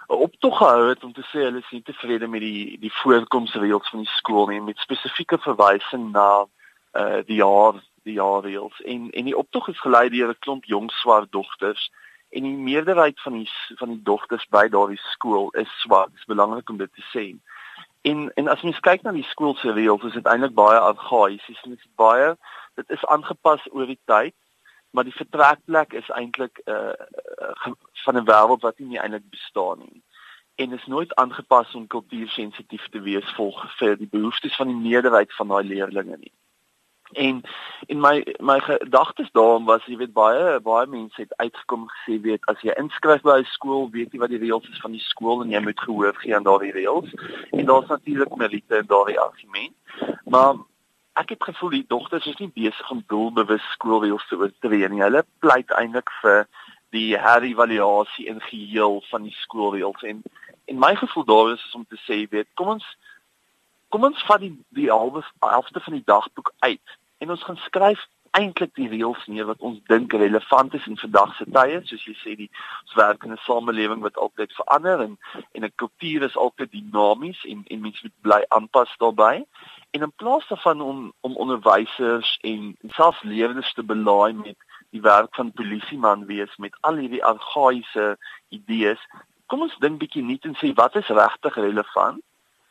op 0.07 0.35
toe 0.39 0.55
gehou 0.55 0.87
het 0.89 1.03
om 1.03 1.13
te 1.13 1.27
sê 1.27 1.43
hulle 1.43 1.59
is 1.59 1.71
nie 1.71 1.83
tevrede 1.83 2.27
met 2.27 2.41
die 2.41 2.79
die 2.79 2.93
voorkomsreëls 3.01 3.89
van 3.89 3.99
die 3.99 4.15
skool 4.15 4.47
nie 4.47 4.61
met 4.61 4.77
spesifieke 4.77 5.37
verwysing 5.43 6.11
na 6.11 6.45
uh, 6.93 7.19
die 7.25 7.43
jaar 7.43 7.83
die 8.03 8.15
jaarreëls. 8.15 8.79
En 8.81 9.11
en 9.11 9.25
die 9.25 9.37
optog 9.37 9.67
is 9.67 9.83
gelei 9.83 10.07
deur 10.09 10.31
'n 10.31 10.39
klomp 10.39 10.63
jong 10.65 10.91
swart 10.91 11.31
dogters 11.31 11.91
en 12.33 12.45
die 12.47 12.57
meerderheid 12.67 13.21
van 13.21 13.39
die 13.39 13.49
van 13.79 13.93
die 13.93 14.01
dogters 14.03 14.45
by 14.49 14.67
daardie 14.73 15.01
skool 15.13 15.51
is 15.59 15.79
swart. 15.81 16.11
Dit 16.11 16.23
is 16.25 16.31
belangrik 16.31 16.69
om 16.69 16.77
dit 16.77 16.93
te 16.93 17.05
sê. 17.11 17.25
En 18.01 18.29
en 18.35 18.47
as 18.51 18.63
mens 18.65 18.79
kyk 18.79 19.03
na 19.03 19.13
die 19.15 19.27
skool 19.29 19.55
se 19.55 19.71
reëls, 19.71 20.07
is 20.09 20.17
dit 20.19 20.29
eintlik 20.29 20.55
baie 20.57 20.79
argaïs. 20.79 21.45
Dit 21.47 21.77
is 21.77 21.91
baie 21.95 22.33
dit 22.75 22.89
is 22.89 23.05
aangepas 23.05 23.67
oor 23.71 23.85
die 23.85 24.01
tyd 24.09 24.35
maar 24.93 25.03
die 25.03 25.15
vertrekplek 25.17 25.93
is 25.93 26.09
eintlik 26.09 26.61
'n 26.65 26.71
uh, 26.71 26.93
uh, 27.41 27.73
van 28.05 28.17
'n 28.17 28.25
wêreld 28.29 28.61
wat 28.61 28.79
nie 28.79 28.99
eintlik 28.99 29.29
bestaan 29.29 29.79
nie 29.79 30.01
en 30.55 30.73
is 30.73 30.85
nooit 30.85 31.15
aangepas 31.15 31.73
om 31.73 31.87
kultuursensitief 31.87 32.87
te 32.89 33.01
wees 33.01 33.33
volg 33.35 33.77
vir 33.77 33.97
die 33.97 34.09
behoeftes 34.11 34.55
van 34.55 34.67
die 34.67 34.81
meerderheid 34.89 35.33
van 35.33 35.47
daai 35.47 35.63
leerders 35.63 36.05
nie. 36.05 36.33
En 37.13 37.41
in 37.87 37.99
my 37.99 38.23
my 38.39 38.59
gedagtes 38.59 39.31
daarom 39.31 39.65
was 39.65 39.85
jy 39.85 39.97
weet 39.97 40.13
baie 40.13 40.59
baie 40.59 40.87
mense 40.87 41.21
het 41.21 41.33
uitgekom 41.37 41.87
gesê 41.91 42.19
weet 42.21 42.45
as 42.51 42.61
jy 42.61 42.73
inskryf 42.79 43.21
by 43.21 43.39
'n 43.39 43.53
skool 43.53 43.89
weet 43.91 44.13
jy 44.13 44.19
wat 44.19 44.29
die 44.29 44.41
reëls 44.43 44.69
is 44.69 44.81
van 44.81 44.91
die 44.91 45.05
skool 45.09 45.41
en 45.41 45.49
jy 45.49 45.59
moet 45.59 45.79
gehoor 45.79 46.15
gee 46.15 46.35
aan 46.35 46.47
daardie 46.47 46.71
reëls 46.71 47.13
en 47.51 47.65
daar's 47.65 47.87
natuurlik 47.87 48.35
meriete 48.35 48.77
in 48.77 48.87
daardie 48.87 49.19
argument. 49.19 49.75
Maar 50.25 50.55
ek 51.13 51.29
het 51.29 51.43
gevoel 51.43 51.69
die 51.69 51.85
dogters 51.87 52.25
is 52.25 52.37
nie 52.37 52.51
besig 52.53 52.89
om 52.91 53.03
doelbewus 53.07 53.65
skoolreëls 53.71 54.27
te 54.27 54.35
oortree 54.35 54.89
nie. 54.89 55.01
Hulle 55.01 55.25
pleit 55.39 55.71
eintlik 55.71 56.09
vir 56.21 56.47
die 56.89 57.17
herëvaluasie 57.17 58.27
in 58.29 58.41
geheel 58.41 59.01
van 59.09 59.23
die 59.23 59.37
skoolreëls 59.45 60.03
en 60.03 60.23
en 60.65 60.79
my 60.79 60.95
gevoel 60.95 61.25
daar 61.25 61.53
is, 61.53 61.65
is 61.65 61.75
om 61.75 61.85
te 61.89 61.99
sê 62.07 62.23
weet 62.29 62.47
kom 62.53 62.67
ons 62.77 62.85
kom 63.89 64.03
ons 64.09 64.25
vat 64.27 64.41
die 64.41 64.53
die 64.77 64.89
halwe 64.89 65.23
helfte 65.39 65.81
van 65.85 65.97
die 65.97 66.05
dagboek 66.05 66.53
uit 66.59 66.97
en 67.23 67.31
ons 67.35 67.43
gaan 67.47 67.59
skryf 67.65 68.03
eintlik 68.37 68.71
die 68.77 68.87
reëls 68.89 69.25
neer 69.29 69.45
wat 69.45 69.61
ons 69.67 69.77
dink 69.91 70.13
relevant 70.17 70.73
is 70.77 70.85
in 70.89 70.97
vandag 70.97 71.35
se 71.37 71.45
tye. 71.55 71.81
Soos 71.85 72.05
jy 72.07 72.13
sê 72.21 72.33
die 72.39 72.49
ons 72.49 72.95
werk 72.97 73.25
in 73.27 73.35
'n 73.35 73.41
samelewing 73.45 74.01
wat 74.05 74.17
altyd 74.25 74.55
verander 74.59 75.03
en 75.05 75.17
en 75.55 75.65
'n 75.65 75.77
kultuur 75.81 76.25
is 76.29 76.37
altyd 76.45 76.71
dinamies 76.71 77.43
en 77.51 77.63
en 77.69 77.81
mense 77.81 78.03
moet 78.03 78.21
bly 78.27 78.41
aanpas 78.57 78.95
daarbey. 78.97 79.45
En 79.91 80.01
in 80.01 80.13
plaas 80.21 80.47
daarvan 80.47 80.81
om 80.81 81.13
om 81.21 81.37
onderwysers 81.45 82.37
en 82.41 82.75
selfs 82.97 83.23
leerders 83.23 83.73
te 83.73 83.83
belaai 83.83 84.33
met 84.33 84.57
die 84.89 85.01
werk 85.01 85.35
van 85.35 85.51
polisieman 85.51 86.25
wees 86.25 86.57
met 86.57 86.77
al 86.81 86.95
hierdie 86.95 87.25
argaïese 87.25 88.17
idees 88.49 89.01
kom 89.45 89.61
ons 89.61 89.77
dink 89.85 89.99
bietjie 89.99 90.23
nuut 90.23 90.45
en 90.49 90.55
sê 90.57 90.73
wat 90.73 90.95
is 90.95 91.07
regtig 91.07 91.55
relevant 91.55 92.21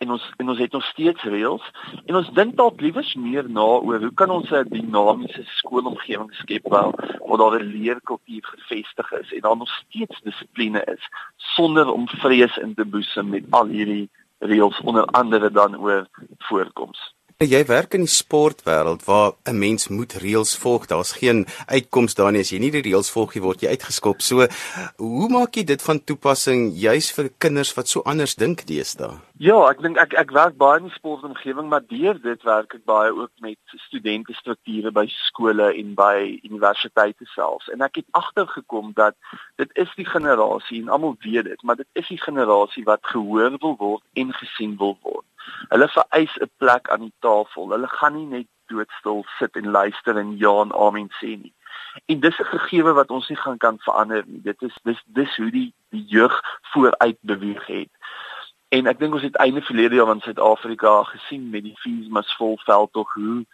en 0.02 0.10
ons 0.16 0.24
en 0.36 0.48
ons 0.52 0.58
het 0.58 0.72
nog 0.72 0.84
steeds 0.84 1.22
reëls 1.34 1.66
en 2.06 2.18
ons 2.20 2.30
dink 2.38 2.56
dalk 2.58 2.80
liewers 2.84 3.12
meer 3.26 3.48
na 3.58 3.66
oor 3.86 4.02
hoe 4.04 4.14
kan 4.20 4.30
ons 4.34 4.50
'n 4.50 4.68
dinamiese 4.70 5.44
skoolomgewing 5.58 6.32
skep 6.40 6.66
waar 6.74 6.92
waar 7.26 7.38
daar 7.42 7.60
'n 7.60 7.72
leerkultuur 7.76 8.44
gevestig 8.54 9.12
is 9.20 9.32
en 9.32 9.40
daar 9.46 9.56
nog 9.56 9.72
steeds 9.82 10.20
dissipline 10.22 10.82
is 10.94 11.04
sonder 11.36 11.92
om 11.92 12.08
vrees 12.08 12.56
in 12.56 12.74
te 12.74 12.84
boesem 12.84 13.28
met 13.28 13.44
al 13.50 13.66
hierdie 13.66 14.10
reëls 14.38 14.80
onder 14.80 15.04
andere 15.04 15.50
dan 15.50 15.76
oor 15.76 16.06
voorkoms. 16.38 17.14
Jy 17.40 17.64
werk 17.66 17.94
in 17.96 18.04
die 18.04 18.10
sportwêreld 18.10 19.04
waar 19.04 19.32
'n 19.48 19.58
mens 19.58 19.88
moet 19.88 20.12
reëls 20.12 20.56
volg. 20.58 20.86
Daar's 20.86 21.12
geen 21.12 21.46
uitkoms 21.66 22.14
daar 22.14 22.32
nie 22.32 22.40
as 22.40 22.50
jy 22.50 22.58
nie 22.58 22.70
die 22.70 22.82
reëls 22.82 23.10
volg 23.10 23.34
nie, 23.34 23.42
word 23.42 23.60
jy 23.60 23.68
uitgeskop. 23.68 24.20
So, 24.20 24.46
hoe 24.96 25.28
maak 25.28 25.54
jy 25.54 25.64
dit 25.64 25.82
van 25.82 26.04
toepassing 26.04 26.72
juis 26.74 27.12
vir 27.12 27.30
kinders 27.38 27.74
wat 27.74 27.88
so 27.88 28.02
anders 28.04 28.34
dink 28.34 28.66
deesdae? 28.66 29.18
Ja, 29.38 29.56
ek 29.70 29.80
dink 29.82 29.96
ek 29.98 30.12
ek 30.14 30.30
werk 30.30 30.56
baie 30.56 30.78
in 30.78 30.86
die 30.86 30.94
sportomgewing, 30.94 31.68
maar 31.68 31.82
deur 31.88 32.20
dit 32.22 32.42
werk 32.42 32.74
ek 32.74 32.84
baie 32.84 33.10
ook 33.10 33.30
met 33.40 33.58
studente 33.88 34.32
strukture 34.34 34.92
by 34.92 35.06
skole 35.08 35.74
en 35.74 35.94
by 35.94 36.38
universiteite 36.44 37.26
selfs. 37.34 37.68
En 37.68 37.80
ek 37.80 37.96
het 37.96 38.06
agtergekom 38.10 38.92
dat 38.94 39.14
dit 39.56 39.70
is 39.74 39.90
die 39.96 40.06
generasie 40.06 40.82
en 40.82 40.88
almal 40.88 41.16
weet 41.24 41.44
dit, 41.44 41.62
maar 41.62 41.76
dit 41.76 41.88
is 41.92 42.08
die 42.08 42.22
generasie 42.22 42.84
wat 42.84 43.02
gehoor 43.02 43.58
wil 43.58 43.76
word 43.78 44.02
en 44.14 44.32
gesien 44.32 44.76
wil 44.78 44.96
word. 45.02 45.21
Hulle 45.68 45.88
vereis 45.88 46.36
'n 46.40 46.50
plek 46.56 46.90
aan 46.90 47.00
die 47.00 47.14
tafel. 47.18 47.70
Hulle 47.70 47.88
gaan 47.88 48.14
nie 48.14 48.26
net 48.26 48.46
doodstil 48.66 49.24
sit 49.38 49.56
en 49.56 49.70
luister 49.70 50.16
en 50.16 50.36
ja 50.38 50.60
en 50.60 50.74
amen 50.74 51.10
sê 51.20 51.36
nie. 51.42 51.54
En 52.06 52.20
dis 52.20 52.38
'n 52.38 52.44
gegewe 52.44 52.92
wat 52.92 53.10
ons 53.10 53.28
nie 53.28 53.38
gaan 53.38 53.58
kan 53.58 53.78
verander 53.78 54.24
nie. 54.26 54.42
Dit 54.42 54.62
is 54.62 54.76
dis 54.82 55.02
dis 55.06 55.36
hoe 55.36 55.50
die 55.50 55.74
die 55.88 56.04
jeug 56.06 56.42
vooruit 56.60 57.18
beweeg 57.20 57.66
het. 57.66 57.90
En 58.68 58.86
ek 58.86 58.98
dink 58.98 59.12
ons 59.14 59.22
het 59.22 59.36
einde 59.36 59.60
verlede 59.62 59.94
jaar 59.94 60.14
in 60.14 60.20
Suid-Afrika 60.20 61.02
gesien 61.02 61.50
met 61.50 61.62
die 61.62 61.76
fees 61.76 62.08
mas 62.08 62.36
vol 62.36 62.58
veld 62.64 62.92
tog 62.92 63.12
hoe 63.12 63.44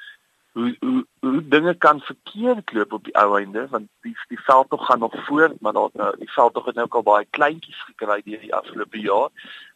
hoe 0.58 0.76
hoe 0.80 1.06
hoe 1.20 1.48
dinge 1.48 1.74
kan 1.74 2.00
verkeerd 2.00 2.72
loop 2.72 2.92
op 2.92 3.04
die 3.04 3.14
ou 3.22 3.38
einde 3.38 3.66
want 3.70 3.88
die 4.06 4.16
die 4.28 4.40
veld 4.40 4.70
tog 4.70 4.86
gaan 4.86 4.98
nog 4.98 5.14
voort 5.26 5.60
maar 5.60 5.72
daar 5.72 5.90
nou 5.92 6.16
die 6.18 6.32
veld 6.32 6.54
tog 6.54 6.64
het 6.64 6.74
nou 6.74 6.86
ook 6.86 6.94
al 7.00 7.08
baie 7.10 7.26
kleintjies 7.38 7.82
gekry 7.90 8.20
deur 8.24 8.40
die 8.40 8.54
afgelope 8.54 9.00
jaar. 9.00 9.28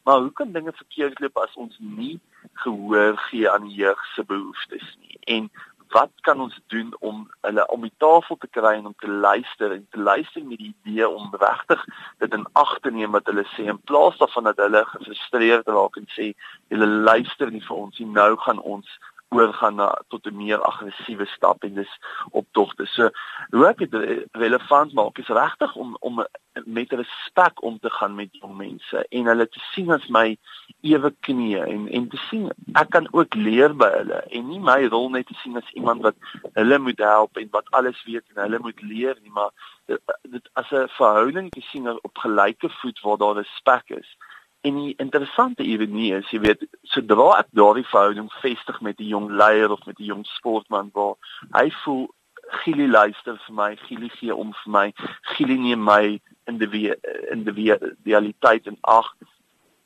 Maar 0.02 0.18
hoe 0.18 0.32
kan 0.32 0.52
dinge 0.52 0.72
verkeerd 0.72 1.20
loop 1.20 1.36
as 1.36 1.54
ons 1.54 1.76
nie 1.78 2.20
gehoor 2.64 3.16
gee 3.28 3.50
aan 3.50 3.68
die 3.68 3.76
jeug 3.84 4.06
se 4.14 4.24
behoeftes 4.24 4.96
nie? 5.00 5.18
En 5.36 5.50
wat 5.92 6.10
kan 6.20 6.40
ons 6.40 6.60
doen 6.66 6.94
om 7.00 7.30
hulle 7.40 7.66
om 7.68 7.82
die 7.84 7.94
tafel 7.96 8.36
te 8.40 8.48
kry 8.56 8.72
en 8.78 8.86
om 8.90 8.94
te 8.98 9.08
luister 9.08 9.72
en 9.72 9.86
te 9.90 10.00
luister 10.00 10.44
met 10.44 10.58
die 10.58 10.74
idee 10.84 11.08
om 11.08 11.34
regtig 11.44 11.84
dit 12.24 12.34
in 12.34 12.46
ag 12.52 12.72
te 12.80 12.90
neem 12.90 13.12
wat 13.16 13.28
hulle 13.30 13.44
sê 13.52 13.66
in 13.72 13.80
plaas 13.90 14.16
daarvan 14.20 14.48
dat 14.50 14.62
hulle 14.64 14.84
gefrustreerd 14.94 15.68
raak 15.76 15.98
en 16.00 16.08
sê 16.16 16.30
hulle 16.72 16.88
luister 17.10 17.52
nie 17.52 17.64
vir 17.66 17.82
ons 17.84 18.00
nie 18.00 18.08
nou 18.08 18.30
gaan 18.46 18.62
ons 18.76 18.96
oorgaan 19.32 19.74
na 19.80 19.88
tot 20.08 20.26
'n 20.26 20.36
meer 20.36 20.60
aggressiewe 20.60 21.26
stap 21.26 21.64
en 21.64 21.74
dis 21.74 21.98
optogte. 22.30 22.86
So 22.86 23.10
hoe 23.50 23.66
ek 23.66 23.78
dit 23.78 24.26
relevant 24.32 24.92
maak 24.92 25.18
is 25.18 25.28
regtig 25.28 25.74
om 25.74 25.96
om 26.00 26.24
met 26.64 26.92
respek 26.92 27.62
om 27.62 27.78
te 27.78 27.90
gaan 27.90 28.14
met 28.14 28.28
jong 28.30 28.56
mense 28.56 29.06
en 29.08 29.26
hulle 29.26 29.48
te 29.48 29.60
sien 29.72 29.90
as 29.90 30.08
my 30.08 30.36
ewe 30.80 31.10
knie 31.20 31.58
en 31.60 31.88
en 31.88 32.08
te 32.08 32.20
sien 32.28 32.50
ek 32.72 32.90
kan 32.90 33.08
ook 33.12 33.34
leer 33.34 33.74
by 33.76 33.88
hulle 33.94 34.20
en 34.30 34.48
nie 34.48 34.60
my 34.60 34.84
rol 34.86 35.08
net 35.10 35.26
te 35.26 35.34
sien 35.42 35.56
as 35.56 35.70
iemand 35.72 36.02
wat 36.02 36.16
hulle 36.52 36.78
moet 36.78 36.98
help 36.98 37.36
en 37.36 37.48
wat 37.50 37.70
alles 37.70 38.04
weet 38.04 38.24
en 38.34 38.42
hulle 38.42 38.58
moet 38.58 38.82
leer 38.82 39.16
nie, 39.22 39.30
maar 39.30 39.50
dit, 39.86 40.00
dit 40.22 40.50
as 40.52 40.70
'n 40.72 40.88
verhouding 40.98 41.50
te 41.50 41.60
sien 41.70 41.88
op 41.88 42.18
gelyke 42.18 42.68
voet 42.68 43.00
waar 43.00 43.18
daar 43.18 43.36
respek 43.36 43.90
is. 43.90 44.16
En 44.62 44.74
die 44.78 44.94
interessante 45.02 45.64
ironie 45.66 46.12
is, 46.14 46.28
jy 46.30 46.38
weet, 46.44 46.60
sodra 46.94 47.32
ek 47.40 47.48
daardie 47.58 47.86
verhouding 47.90 48.28
vestig 48.42 48.80
met 48.86 49.00
'n 49.00 49.10
jong 49.14 49.30
leier 49.40 49.70
of 49.74 49.86
met 49.86 49.98
'n 49.98 50.10
jong 50.12 50.26
sportman 50.38 50.90
waar 50.94 51.16
hy 51.52 51.70
voel 51.82 52.04
Gili 52.52 52.86
luister 52.88 53.38
vir 53.46 53.54
my, 53.54 53.76
Gili 53.76 54.08
gee 54.08 54.34
om 54.34 54.52
vir 54.62 54.72
my, 54.72 54.92
Gili 55.34 55.58
neem 55.58 55.82
my 55.84 56.20
in 56.46 56.58
die 56.58 56.94
in 57.30 57.44
die 57.44 57.74
realiteit 58.04 58.66
en 58.66 58.78
ag, 58.80 59.08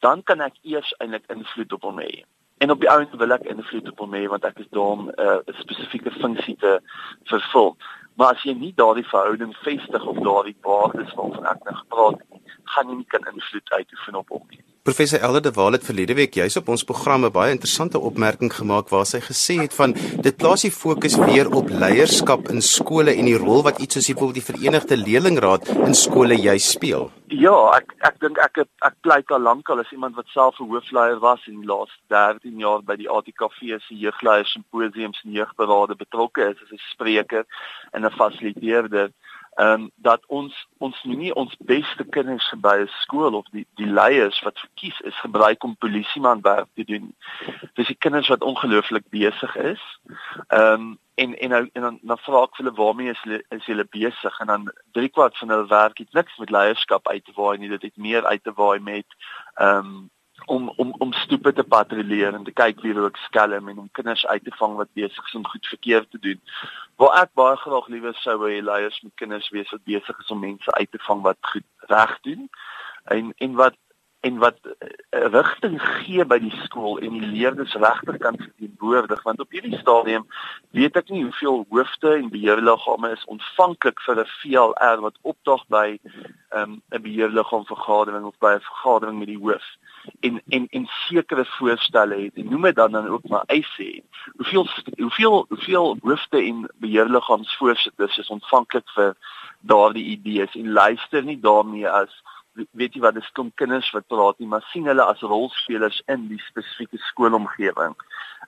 dan 0.00 0.22
kan 0.22 0.40
ek 0.40 0.56
eers 0.62 0.92
eintlik 0.98 1.24
invloed 1.32 1.72
op 1.72 1.82
hom 1.82 2.00
hê. 2.00 2.24
En 2.58 2.70
op 2.70 2.80
die 2.80 2.90
ouend 2.90 3.12
wil 3.16 3.32
ek 3.32 3.48
invloed 3.52 3.88
op 3.88 3.98
hom 3.98 4.14
hê 4.14 4.26
want 4.28 4.44
ek 4.44 4.58
is 4.58 4.68
daar 4.70 4.92
om 4.96 5.08
uh, 5.08 5.38
'n 5.46 5.60
spesifieke 5.62 6.10
funksie 6.10 6.56
te 6.56 6.80
vervul. 7.24 7.76
Maar 8.16 8.34
as 8.34 8.42
jy 8.42 8.52
nie 8.52 8.72
daardie 8.74 9.08
verhouding 9.08 9.56
vestig 9.56 10.04
op 10.04 10.22
daardie 10.24 10.56
waardes 10.60 11.14
waarvan 11.14 11.46
ek 11.46 11.64
nou 11.64 11.76
gepraat 11.76 12.18
het, 12.18 12.45
gaan 12.74 12.88
jy 12.88 12.96
nie 12.96 13.10
kan 13.12 13.26
invloed 13.32 13.70
uitoefen 13.78 14.14
op 14.14 14.28
hom 14.28 14.46
nie. 14.50 14.62
Professor 14.86 15.18
Elde 15.18 15.40
de 15.40 15.50
Waal 15.50 15.72
het 15.72 15.84
verlede 15.84 16.14
week 16.14 16.36
juis 16.38 16.56
op 16.56 16.68
ons 16.70 16.84
programme 16.86 17.30
baie 17.34 17.50
interessante 17.50 17.98
opmerking 17.98 18.52
gemaak 18.54 18.92
waar 18.94 19.06
sy 19.10 19.18
gesê 19.18 19.56
het 19.58 19.74
van 19.74 19.96
dit 20.22 20.36
plaas 20.38 20.62
die 20.62 20.70
fokus 20.70 21.16
weer 21.18 21.50
op 21.50 21.72
leierskap 21.82 22.46
in 22.54 22.62
skole 22.62 23.16
en 23.18 23.26
die 23.26 23.40
rol 23.42 23.64
wat 23.66 23.80
iets 23.82 23.98
soos 23.98 24.12
byvoorbeeld 24.12 24.38
die 24.38 24.46
Verenigde 24.46 24.96
Leerlingraad 25.00 25.66
in 25.88 25.98
skole 25.98 26.38
jy 26.38 26.54
speel. 26.62 27.10
Ja, 27.34 27.56
ek 27.74 27.96
ek 28.06 28.20
dink 28.22 28.38
ek 28.38 28.62
het, 28.62 28.70
ek 28.86 28.94
pleit 29.02 29.34
al 29.34 29.42
lank 29.42 29.74
al 29.74 29.82
as 29.82 29.90
iemand 29.90 30.14
wat 30.14 30.30
self 30.30 30.60
'n 30.60 30.70
hoofleier 30.70 31.18
was 31.18 31.42
in 31.50 31.58
die 31.60 31.66
laaste 31.66 31.98
13 32.14 32.62
jaar 32.62 32.82
by 32.86 32.94
die 32.94 33.10
ATKV 33.10 33.82
se 33.82 33.94
jeugleiers 33.98 34.52
simposiums 34.54 35.18
en 35.24 35.34
jeugberade 35.34 35.98
betrokke 35.98 36.46
is 36.54 36.62
as 36.62 36.70
'n 36.70 36.86
spreker 36.94 37.44
en 37.90 38.06
'n 38.06 38.18
fasiliteerder 38.22 39.10
ehm 39.56 39.72
um, 39.72 39.90
dat 39.96 40.26
ons 40.26 40.66
ons 40.78 40.96
nie 41.02 41.34
ons 41.34 41.56
beste 41.58 42.04
kinders 42.04 42.52
by 42.60 42.76
'n 42.80 42.90
skool 43.00 43.34
of 43.34 43.46
die 43.52 43.66
die 43.80 43.88
leiers 43.98 44.40
wat 44.44 44.58
verkies 44.58 45.00
is 45.00 45.20
gebruik 45.20 45.64
om 45.64 45.76
polisieman 45.76 46.40
werk 46.40 46.68
te 46.74 46.84
doen. 46.84 47.14
Dis 47.74 47.86
die 47.86 48.02
kinders 48.04 48.28
wat 48.28 48.42
ongelooflik 48.42 49.08
besig 49.08 49.56
is. 49.56 49.82
Ehm 50.48 50.72
um, 50.72 50.98
en 51.14 51.38
en 51.38 51.48
nou 51.48 51.68
en 51.72 51.82
dan 51.82 51.98
dan 52.02 52.18
vra 52.18 52.42
ek 52.42 52.56
hulle 52.56 52.72
waarmee 52.72 53.10
is 53.10 53.22
hulle 53.22 53.42
is 53.48 53.66
hulle 53.66 53.86
besig 53.90 54.40
en 54.40 54.46
dan 54.46 54.72
drie 54.92 55.08
kwart 55.08 55.38
van 55.38 55.48
hulle 55.48 55.66
werk 55.66 55.98
het 55.98 56.12
niks 56.12 56.36
met 56.36 56.50
leierskap 56.50 57.08
uit 57.08 57.24
te 57.24 57.32
waai 57.36 57.58
nie, 57.58 57.68
dit 57.68 57.82
het 57.82 57.96
meer 57.96 58.26
uit 58.26 58.44
te 58.44 58.52
waai 58.52 58.78
met 58.80 59.06
ehm 59.54 59.78
um, 59.78 60.10
om 60.46 60.68
om 60.76 60.94
om 60.98 61.12
stoepe 61.12 61.52
te 61.52 61.64
patrolleer 61.64 62.34
en 62.34 62.44
te 62.44 62.54
kyk 62.54 62.80
wie 62.84 62.94
rook 62.96 63.16
skelm 63.26 63.68
en 63.68 63.78
om 63.84 63.88
kinders 63.98 64.26
uit 64.26 64.44
te 64.44 64.54
vang 64.58 64.76
wat 64.80 64.92
besig 64.98 65.24
is 65.28 65.34
om 65.34 65.46
goed 65.46 65.66
verkeerd 65.66 66.10
te 66.10 66.18
doen. 66.18 66.40
Waar 66.96 67.22
ek 67.22 67.32
baie 67.38 67.56
graag 67.62 67.88
liewer 67.92 68.14
sou 68.22 68.38
hê 68.46 68.60
leiers 68.62 69.00
met 69.02 69.14
kinders 69.22 69.50
wees 69.54 69.72
wat 69.74 69.84
besig 69.84 70.22
is 70.24 70.30
om 70.34 70.44
mense 70.44 70.78
uit 70.78 70.90
te 70.90 71.02
vang 71.08 71.24
wat 71.26 71.40
goed 71.52 71.90
reg 71.92 72.14
doen 72.28 72.48
en 73.16 73.32
en 73.36 73.58
wat 73.62 73.76
en 74.26 74.38
wat 74.42 74.58
uh, 74.66 74.90
rigting 75.32 75.76
gee 75.82 76.24
by 76.32 76.38
die 76.42 76.54
skool 76.64 76.98
en 76.98 77.18
die 77.18 77.30
leerders 77.32 77.74
regtig 77.82 78.18
kan 78.24 78.38
verteenwoordig 78.40 79.22
want 79.28 79.40
op 79.44 79.54
hierdie 79.54 79.78
stadium 79.78 80.26
weet 80.76 80.98
ek 81.00 81.12
nie 81.14 81.24
hoeveel 81.24 81.64
hoofde 81.70 82.14
en 82.18 82.32
beheerliggame 82.34 83.12
is 83.16 83.26
ontvanklik 83.36 84.02
vir 84.06 84.22
'n 84.22 84.30
VLR 84.40 85.02
wat 85.06 85.18
opdag 85.22 85.66
by 85.78 85.88
um, 86.58 86.80
'n 86.90 87.02
beheerliggaam 87.08 87.66
vergadering 87.72 88.24
of 88.24 88.38
by 88.38 88.54
'n 88.56 88.68
vergadering 88.70 89.18
met 89.18 89.32
die 89.32 89.42
hoof 89.42 89.66
en 90.20 90.42
en 90.48 90.66
en 90.70 90.86
sekere 90.86 91.44
voorstelle 91.44 92.16
het 92.24 92.34
en 92.34 92.48
noem 92.50 92.62
dit 92.62 92.76
dan 92.76 92.92
dan 92.92 93.08
ook 93.08 93.28
maar 93.28 93.44
eise 93.46 93.82
het. 93.82 94.04
Hoeveel 94.36 94.68
hoeveel 94.98 95.44
hoeveel 95.48 95.96
hoofde 96.02 96.42
en 96.42 96.70
beheerliggaamsvoorsitters 96.76 98.18
is 98.18 98.28
ontvanklik 98.28 98.88
vir 98.94 99.16
daardie 99.60 100.04
idees 100.04 100.54
en 100.54 100.72
luister 100.72 101.22
nie 101.22 101.40
daarmee 101.40 101.88
as 101.90 102.22
weet 102.70 102.94
jy 102.94 103.02
wat 103.04 103.14
dis 103.14 103.30
kom 103.36 103.52
kinders 103.54 103.90
wat 103.94 104.06
praat 104.12 104.38
nie 104.38 104.48
maar 104.48 104.64
sien 104.72 104.86
hulle 104.90 105.04
as 105.04 105.20
rolspelers 105.20 106.02
in 106.12 106.28
die 106.30 106.40
spesifieke 106.48 107.00
skoolomgewing. 107.10 107.94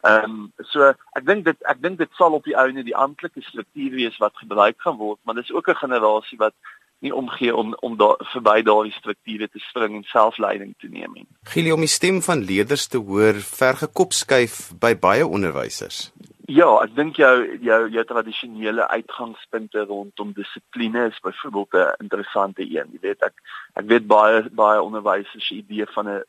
Ehm 0.06 0.24
um, 0.24 0.40
so 0.72 0.92
ek 1.18 1.26
dink 1.26 1.44
dit 1.44 1.68
ek 1.70 1.82
dink 1.82 1.98
dit 1.98 2.10
sal 2.18 2.36
op 2.38 2.44
die 2.44 2.56
ou 2.56 2.66
net 2.72 2.86
die 2.88 2.96
amptelike 2.96 3.42
struktuur 3.42 3.96
wees 4.00 4.18
wat 4.22 4.36
gebruik 4.42 4.80
gaan 4.84 4.98
word 5.00 5.18
maar 5.24 5.38
dis 5.40 5.52
ook 5.52 5.68
'n 5.68 5.82
generasie 5.84 6.38
wat 6.38 6.54
nie 6.98 7.14
omgee 7.14 7.54
om 7.54 7.74
om 7.80 7.96
daar 7.96 8.16
verby 8.32 8.62
daardie 8.62 8.92
strukture 8.92 9.48
te 9.48 9.58
spring 9.58 9.94
en 9.96 10.04
selfleiding 10.10 10.74
te 10.78 10.88
neem 10.90 11.12
nie. 11.14 11.26
Gilie 11.42 11.74
om 11.74 11.80
die 11.80 11.90
stem 11.90 12.22
van 12.22 12.42
leerders 12.44 12.86
te 12.86 12.98
hoor 12.98 13.34
vergekop 13.34 14.12
skuif 14.12 14.58
by 14.80 14.94
baie 14.98 15.26
onderwysers. 15.26 16.10
Ja, 16.48 16.66
ek 16.80 16.94
dink 16.96 17.18
jou 17.20 17.32
jou 17.60 17.78
jou 17.92 18.02
tradisionele 18.08 18.86
uitgangspunte 18.88 19.82
rondom 19.84 20.30
dissipline 20.32 21.02
is 21.10 21.18
byvoorbeeld 21.20 21.74
'n 21.76 22.02
interessante 22.04 22.62
een. 22.62 22.88
Jy 22.92 23.00
weet 23.00 23.22
ek 23.22 23.34
ek 23.74 23.84
weet 23.84 24.06
baie 24.06 24.48
baie 24.50 24.82
onderwysers 24.82 25.46
se 25.46 25.54
idee 25.54 25.86
van 25.86 26.08
'n 26.08 26.22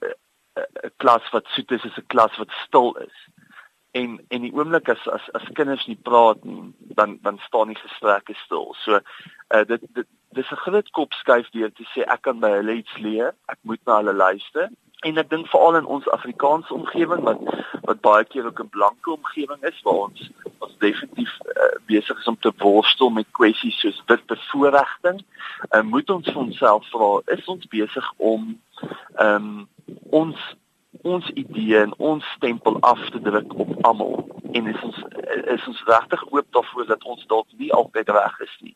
'n 0.59 0.91
klas 0.97 1.29
wat 1.31 1.45
soet 1.47 1.71
is 1.71 1.85
is 1.85 1.97
'n 1.97 2.07
klas 2.07 2.37
wat 2.37 2.51
stil 2.65 2.95
is. 3.07 3.17
En 3.91 4.19
en 4.27 4.41
die 4.41 4.53
oomblik 4.53 4.89
as 4.89 5.07
as 5.07 5.31
as 5.33 5.47
kinders 5.53 5.87
nie 5.87 5.99
praat 6.09 6.43
nie, 6.43 6.73
dan 6.79 7.19
dan 7.21 7.39
staan 7.47 7.67
die 7.67 7.83
gesprekke 7.85 8.33
stil. 8.33 8.75
So 8.83 8.99
uh, 9.55 9.63
dit 9.65 9.81
dit 9.93 10.07
dis 10.31 10.51
'n 10.51 10.63
groot 10.65 10.89
kop 10.89 11.13
skuif 11.13 11.49
deur 11.49 11.71
te 11.71 11.85
sê 11.95 12.03
ek 12.03 12.21
kan 12.21 12.39
by 12.39 12.49
hulle 12.49 12.73
iets 12.73 12.97
leer, 12.97 13.35
ek 13.47 13.57
moet 13.61 13.85
na 13.85 13.95
hulle 13.95 14.13
luister. 14.13 14.69
En 15.07 15.17
ek 15.17 15.29
dink 15.31 15.47
veral 15.47 15.77
in 15.79 15.85
ons 15.85 16.07
Afrikaanse 16.11 16.73
omgewing 16.73 17.21
wat 17.23 17.39
wat 17.87 18.01
baie 18.05 18.25
keer 18.27 18.45
ook 18.45 18.59
'n 18.59 18.69
blanke 18.69 19.11
omgewing 19.11 19.61
is 19.63 19.81
waar 19.83 20.01
ons 20.07 20.29
ons 20.57 20.75
definitief 20.77 21.31
uh, 21.41 21.77
besig 21.85 22.19
is 22.19 22.27
om 22.27 22.39
te 22.39 22.51
worstel 22.57 23.09
met 23.09 23.31
kwessies 23.31 23.79
soos 23.79 24.01
wit 24.05 24.25
bevoordiging, 24.25 25.23
uh, 25.75 25.81
moet 25.81 26.09
ons 26.09 26.27
vir 26.27 26.41
onsself 26.41 26.89
vra, 26.91 27.21
is 27.25 27.45
ons 27.45 27.67
besig 27.67 28.13
om 28.17 28.59
ehm 29.15 29.35
um, 29.35 29.67
ons 30.09 30.39
ons 31.01 31.29
idee 31.29 31.79
en 31.79 31.93
ons 31.97 32.31
stempel 32.35 32.79
af 32.79 33.09
te 33.09 33.21
druk 33.21 33.53
op 33.53 33.85
almal 33.85 34.27
en 34.51 34.67
is 34.67 34.81
ons 34.83 34.99
is 35.55 35.67
ons 35.67 35.83
regtig 35.85 36.23
oop 36.31 36.47
daarvoor 36.51 36.85
dat 36.85 37.03
ons 37.03 37.25
dalk 37.27 37.47
nie 37.57 37.71
altyd 37.73 38.09
reg 38.09 38.39
is 38.39 38.57
nie. 38.59 38.75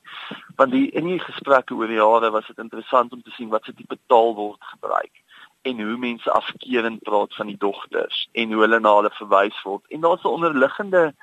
Want 0.56 0.72
die 0.72 0.88
in 0.92 1.08
die 1.08 1.20
gesprekke 1.20 1.76
oor 1.76 1.88
die 1.88 2.00
jare 2.00 2.32
was 2.32 2.48
dit 2.48 2.58
interessant 2.58 3.12
om 3.12 3.22
te 3.22 3.36
sien 3.36 3.50
wat 3.50 3.66
se 3.66 3.74
tipe 3.74 3.98
taal 4.08 4.36
word 4.40 4.72
gebruik 4.76 5.23
en 5.64 5.82
hoe 5.82 5.98
mense 5.98 6.32
afkeerend 6.32 7.04
praat 7.08 7.36
van 7.36 7.48
die 7.48 7.58
dogters 7.58 8.28
en 8.32 8.52
hoe 8.52 8.62
hulle 8.62 8.80
na 8.80 8.96
hulle 8.96 9.12
verwys 9.20 9.62
word. 9.64 9.86
En 9.88 10.02
daar's 10.02 10.24
'n 10.24 10.36
onderliggende 10.38 11.14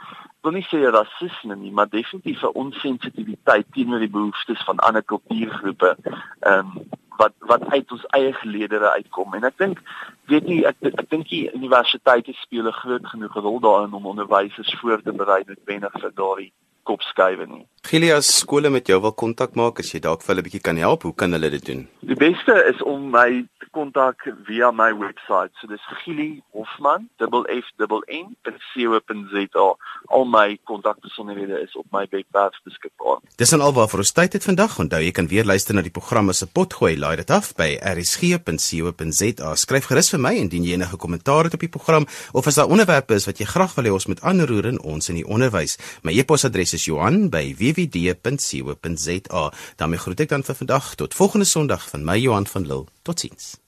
wil 0.42 0.52
nie 0.52 0.66
sê 0.70 0.78
rasisme 0.90 1.56
nie, 1.56 1.72
maar 1.72 1.88
definitief 1.88 2.42
'n 2.42 2.56
onsensitiwiteit 2.64 3.66
teenoor 3.72 3.98
die 3.98 4.16
behoeftes 4.16 4.64
van 4.64 4.78
ander 4.78 5.02
kultuurgroepe. 5.02 5.96
Ehm 6.40 6.58
um, 6.58 6.88
wat 7.20 7.32
wat 7.38 7.64
uit 7.70 7.92
ons 7.92 8.06
eie 8.06 8.32
geleedere 8.32 8.90
uitkom 8.90 9.34
en 9.34 9.44
ek 9.44 9.58
dink 9.58 9.82
weet 10.32 10.46
nie 10.48 10.60
ek 10.70 10.76
ek 10.88 11.10
dink 11.10 11.28
die 11.28 11.52
universiteite 11.52 12.32
speel 12.32 12.66
'n 12.70 12.80
groot 12.82 13.06
genoeg 13.12 13.34
rol 13.34 13.60
daarin 13.60 13.92
om 13.98 14.06
onderwysers 14.06 14.72
voor 14.80 15.02
te 15.02 15.12
berei 15.12 15.42
noodwendig 15.46 16.00
vir 16.00 16.12
daardie 16.22 16.52
kopskuive 16.90 17.46
nie. 17.46 17.64
Gilias 17.88 18.28
skole 18.42 18.68
met 18.70 18.86
jou 18.86 18.98
wil 19.00 19.14
kontak 19.16 19.54
maak 19.56 19.80
as 19.80 19.88
jy 19.94 20.02
dalk 20.04 20.20
vir 20.22 20.34
hulle 20.34 20.42
'n 20.42 20.48
bietjie 20.48 20.66
kan 20.68 20.76
help, 20.76 21.02
hoe 21.02 21.14
kan 21.14 21.32
hulle 21.32 21.50
dit 21.50 21.64
doen? 21.64 21.88
Die 22.04 22.14
beste 22.14 22.52
is 22.68 22.82
om 22.82 23.10
my 23.10 23.46
te 23.58 23.66
kontak 23.72 24.26
via 24.46 24.70
my 24.70 24.92
webwerf. 24.92 25.50
So 25.60 25.66
dis 25.66 25.80
Gilie 26.04 26.42
Hofman, 26.52 27.08
double 27.18 27.44
F 27.48 27.66
double 27.78 28.02
N 28.08 28.36
.co.za. 28.42 29.66
Al 30.08 30.24
my 30.24 30.58
kontakbesonderhede 30.64 31.62
is 31.62 31.76
op 31.76 31.86
my 31.90 32.06
webwerf 32.10 32.60
beskikbaar. 32.64 33.18
Dis 33.36 33.50
dan 33.50 33.60
alwaar 33.60 33.88
vir 33.88 33.98
ons 34.04 34.12
tyd 34.12 34.32
het 34.32 34.44
vandag. 34.44 34.78
Onthou 34.78 35.00
jy 35.00 35.12
kan 35.12 35.28
weer 35.28 35.44
luister 35.44 35.74
na 35.74 35.82
die 35.82 35.90
programme 35.90 36.32
se 36.32 36.46
potgooi. 36.46 36.98
Laai 36.98 37.16
dit 37.16 37.30
af 37.30 37.54
by 37.56 37.78
rsg.co.za. 37.80 39.54
Skryf 39.56 39.86
gerus 39.86 40.10
vir 40.10 40.20
my 40.20 40.34
indien 40.36 40.64
jy 40.64 40.74
enige 40.74 40.96
kommentaar 40.96 41.44
het 41.44 41.54
op 41.54 41.60
die 41.60 41.72
program 41.72 42.06
of 42.32 42.46
as 42.46 42.60
daar 42.60 42.68
onderwerpe 42.68 43.14
is 43.14 43.26
wat 43.26 43.40
jy 43.40 43.46
graag 43.46 43.74
wil 43.76 43.84
hê 43.88 43.92
ons 43.92 44.06
moet 44.06 44.22
aanroer 44.22 44.66
in 44.66 44.80
ons 44.80 45.08
in 45.08 45.20
die 45.22 45.26
onderwys. 45.26 45.78
My 46.02 46.12
e-posadres 46.12 46.74
is 46.74 46.79
johan@wwd.co.za. 46.84 49.52
daarmee 49.76 49.98
groet 49.98 50.20
ek 50.20 50.28
dan 50.28 50.44
vir 50.44 50.54
vandag 50.54 50.94
tot 50.94 51.14
volgende 51.14 51.46
Sondag 51.46 51.88
van 51.88 52.04
my 52.04 52.18
Johan 52.18 52.46
van 52.46 52.66
Lille. 52.66 52.86
Totsiens. 53.02 53.59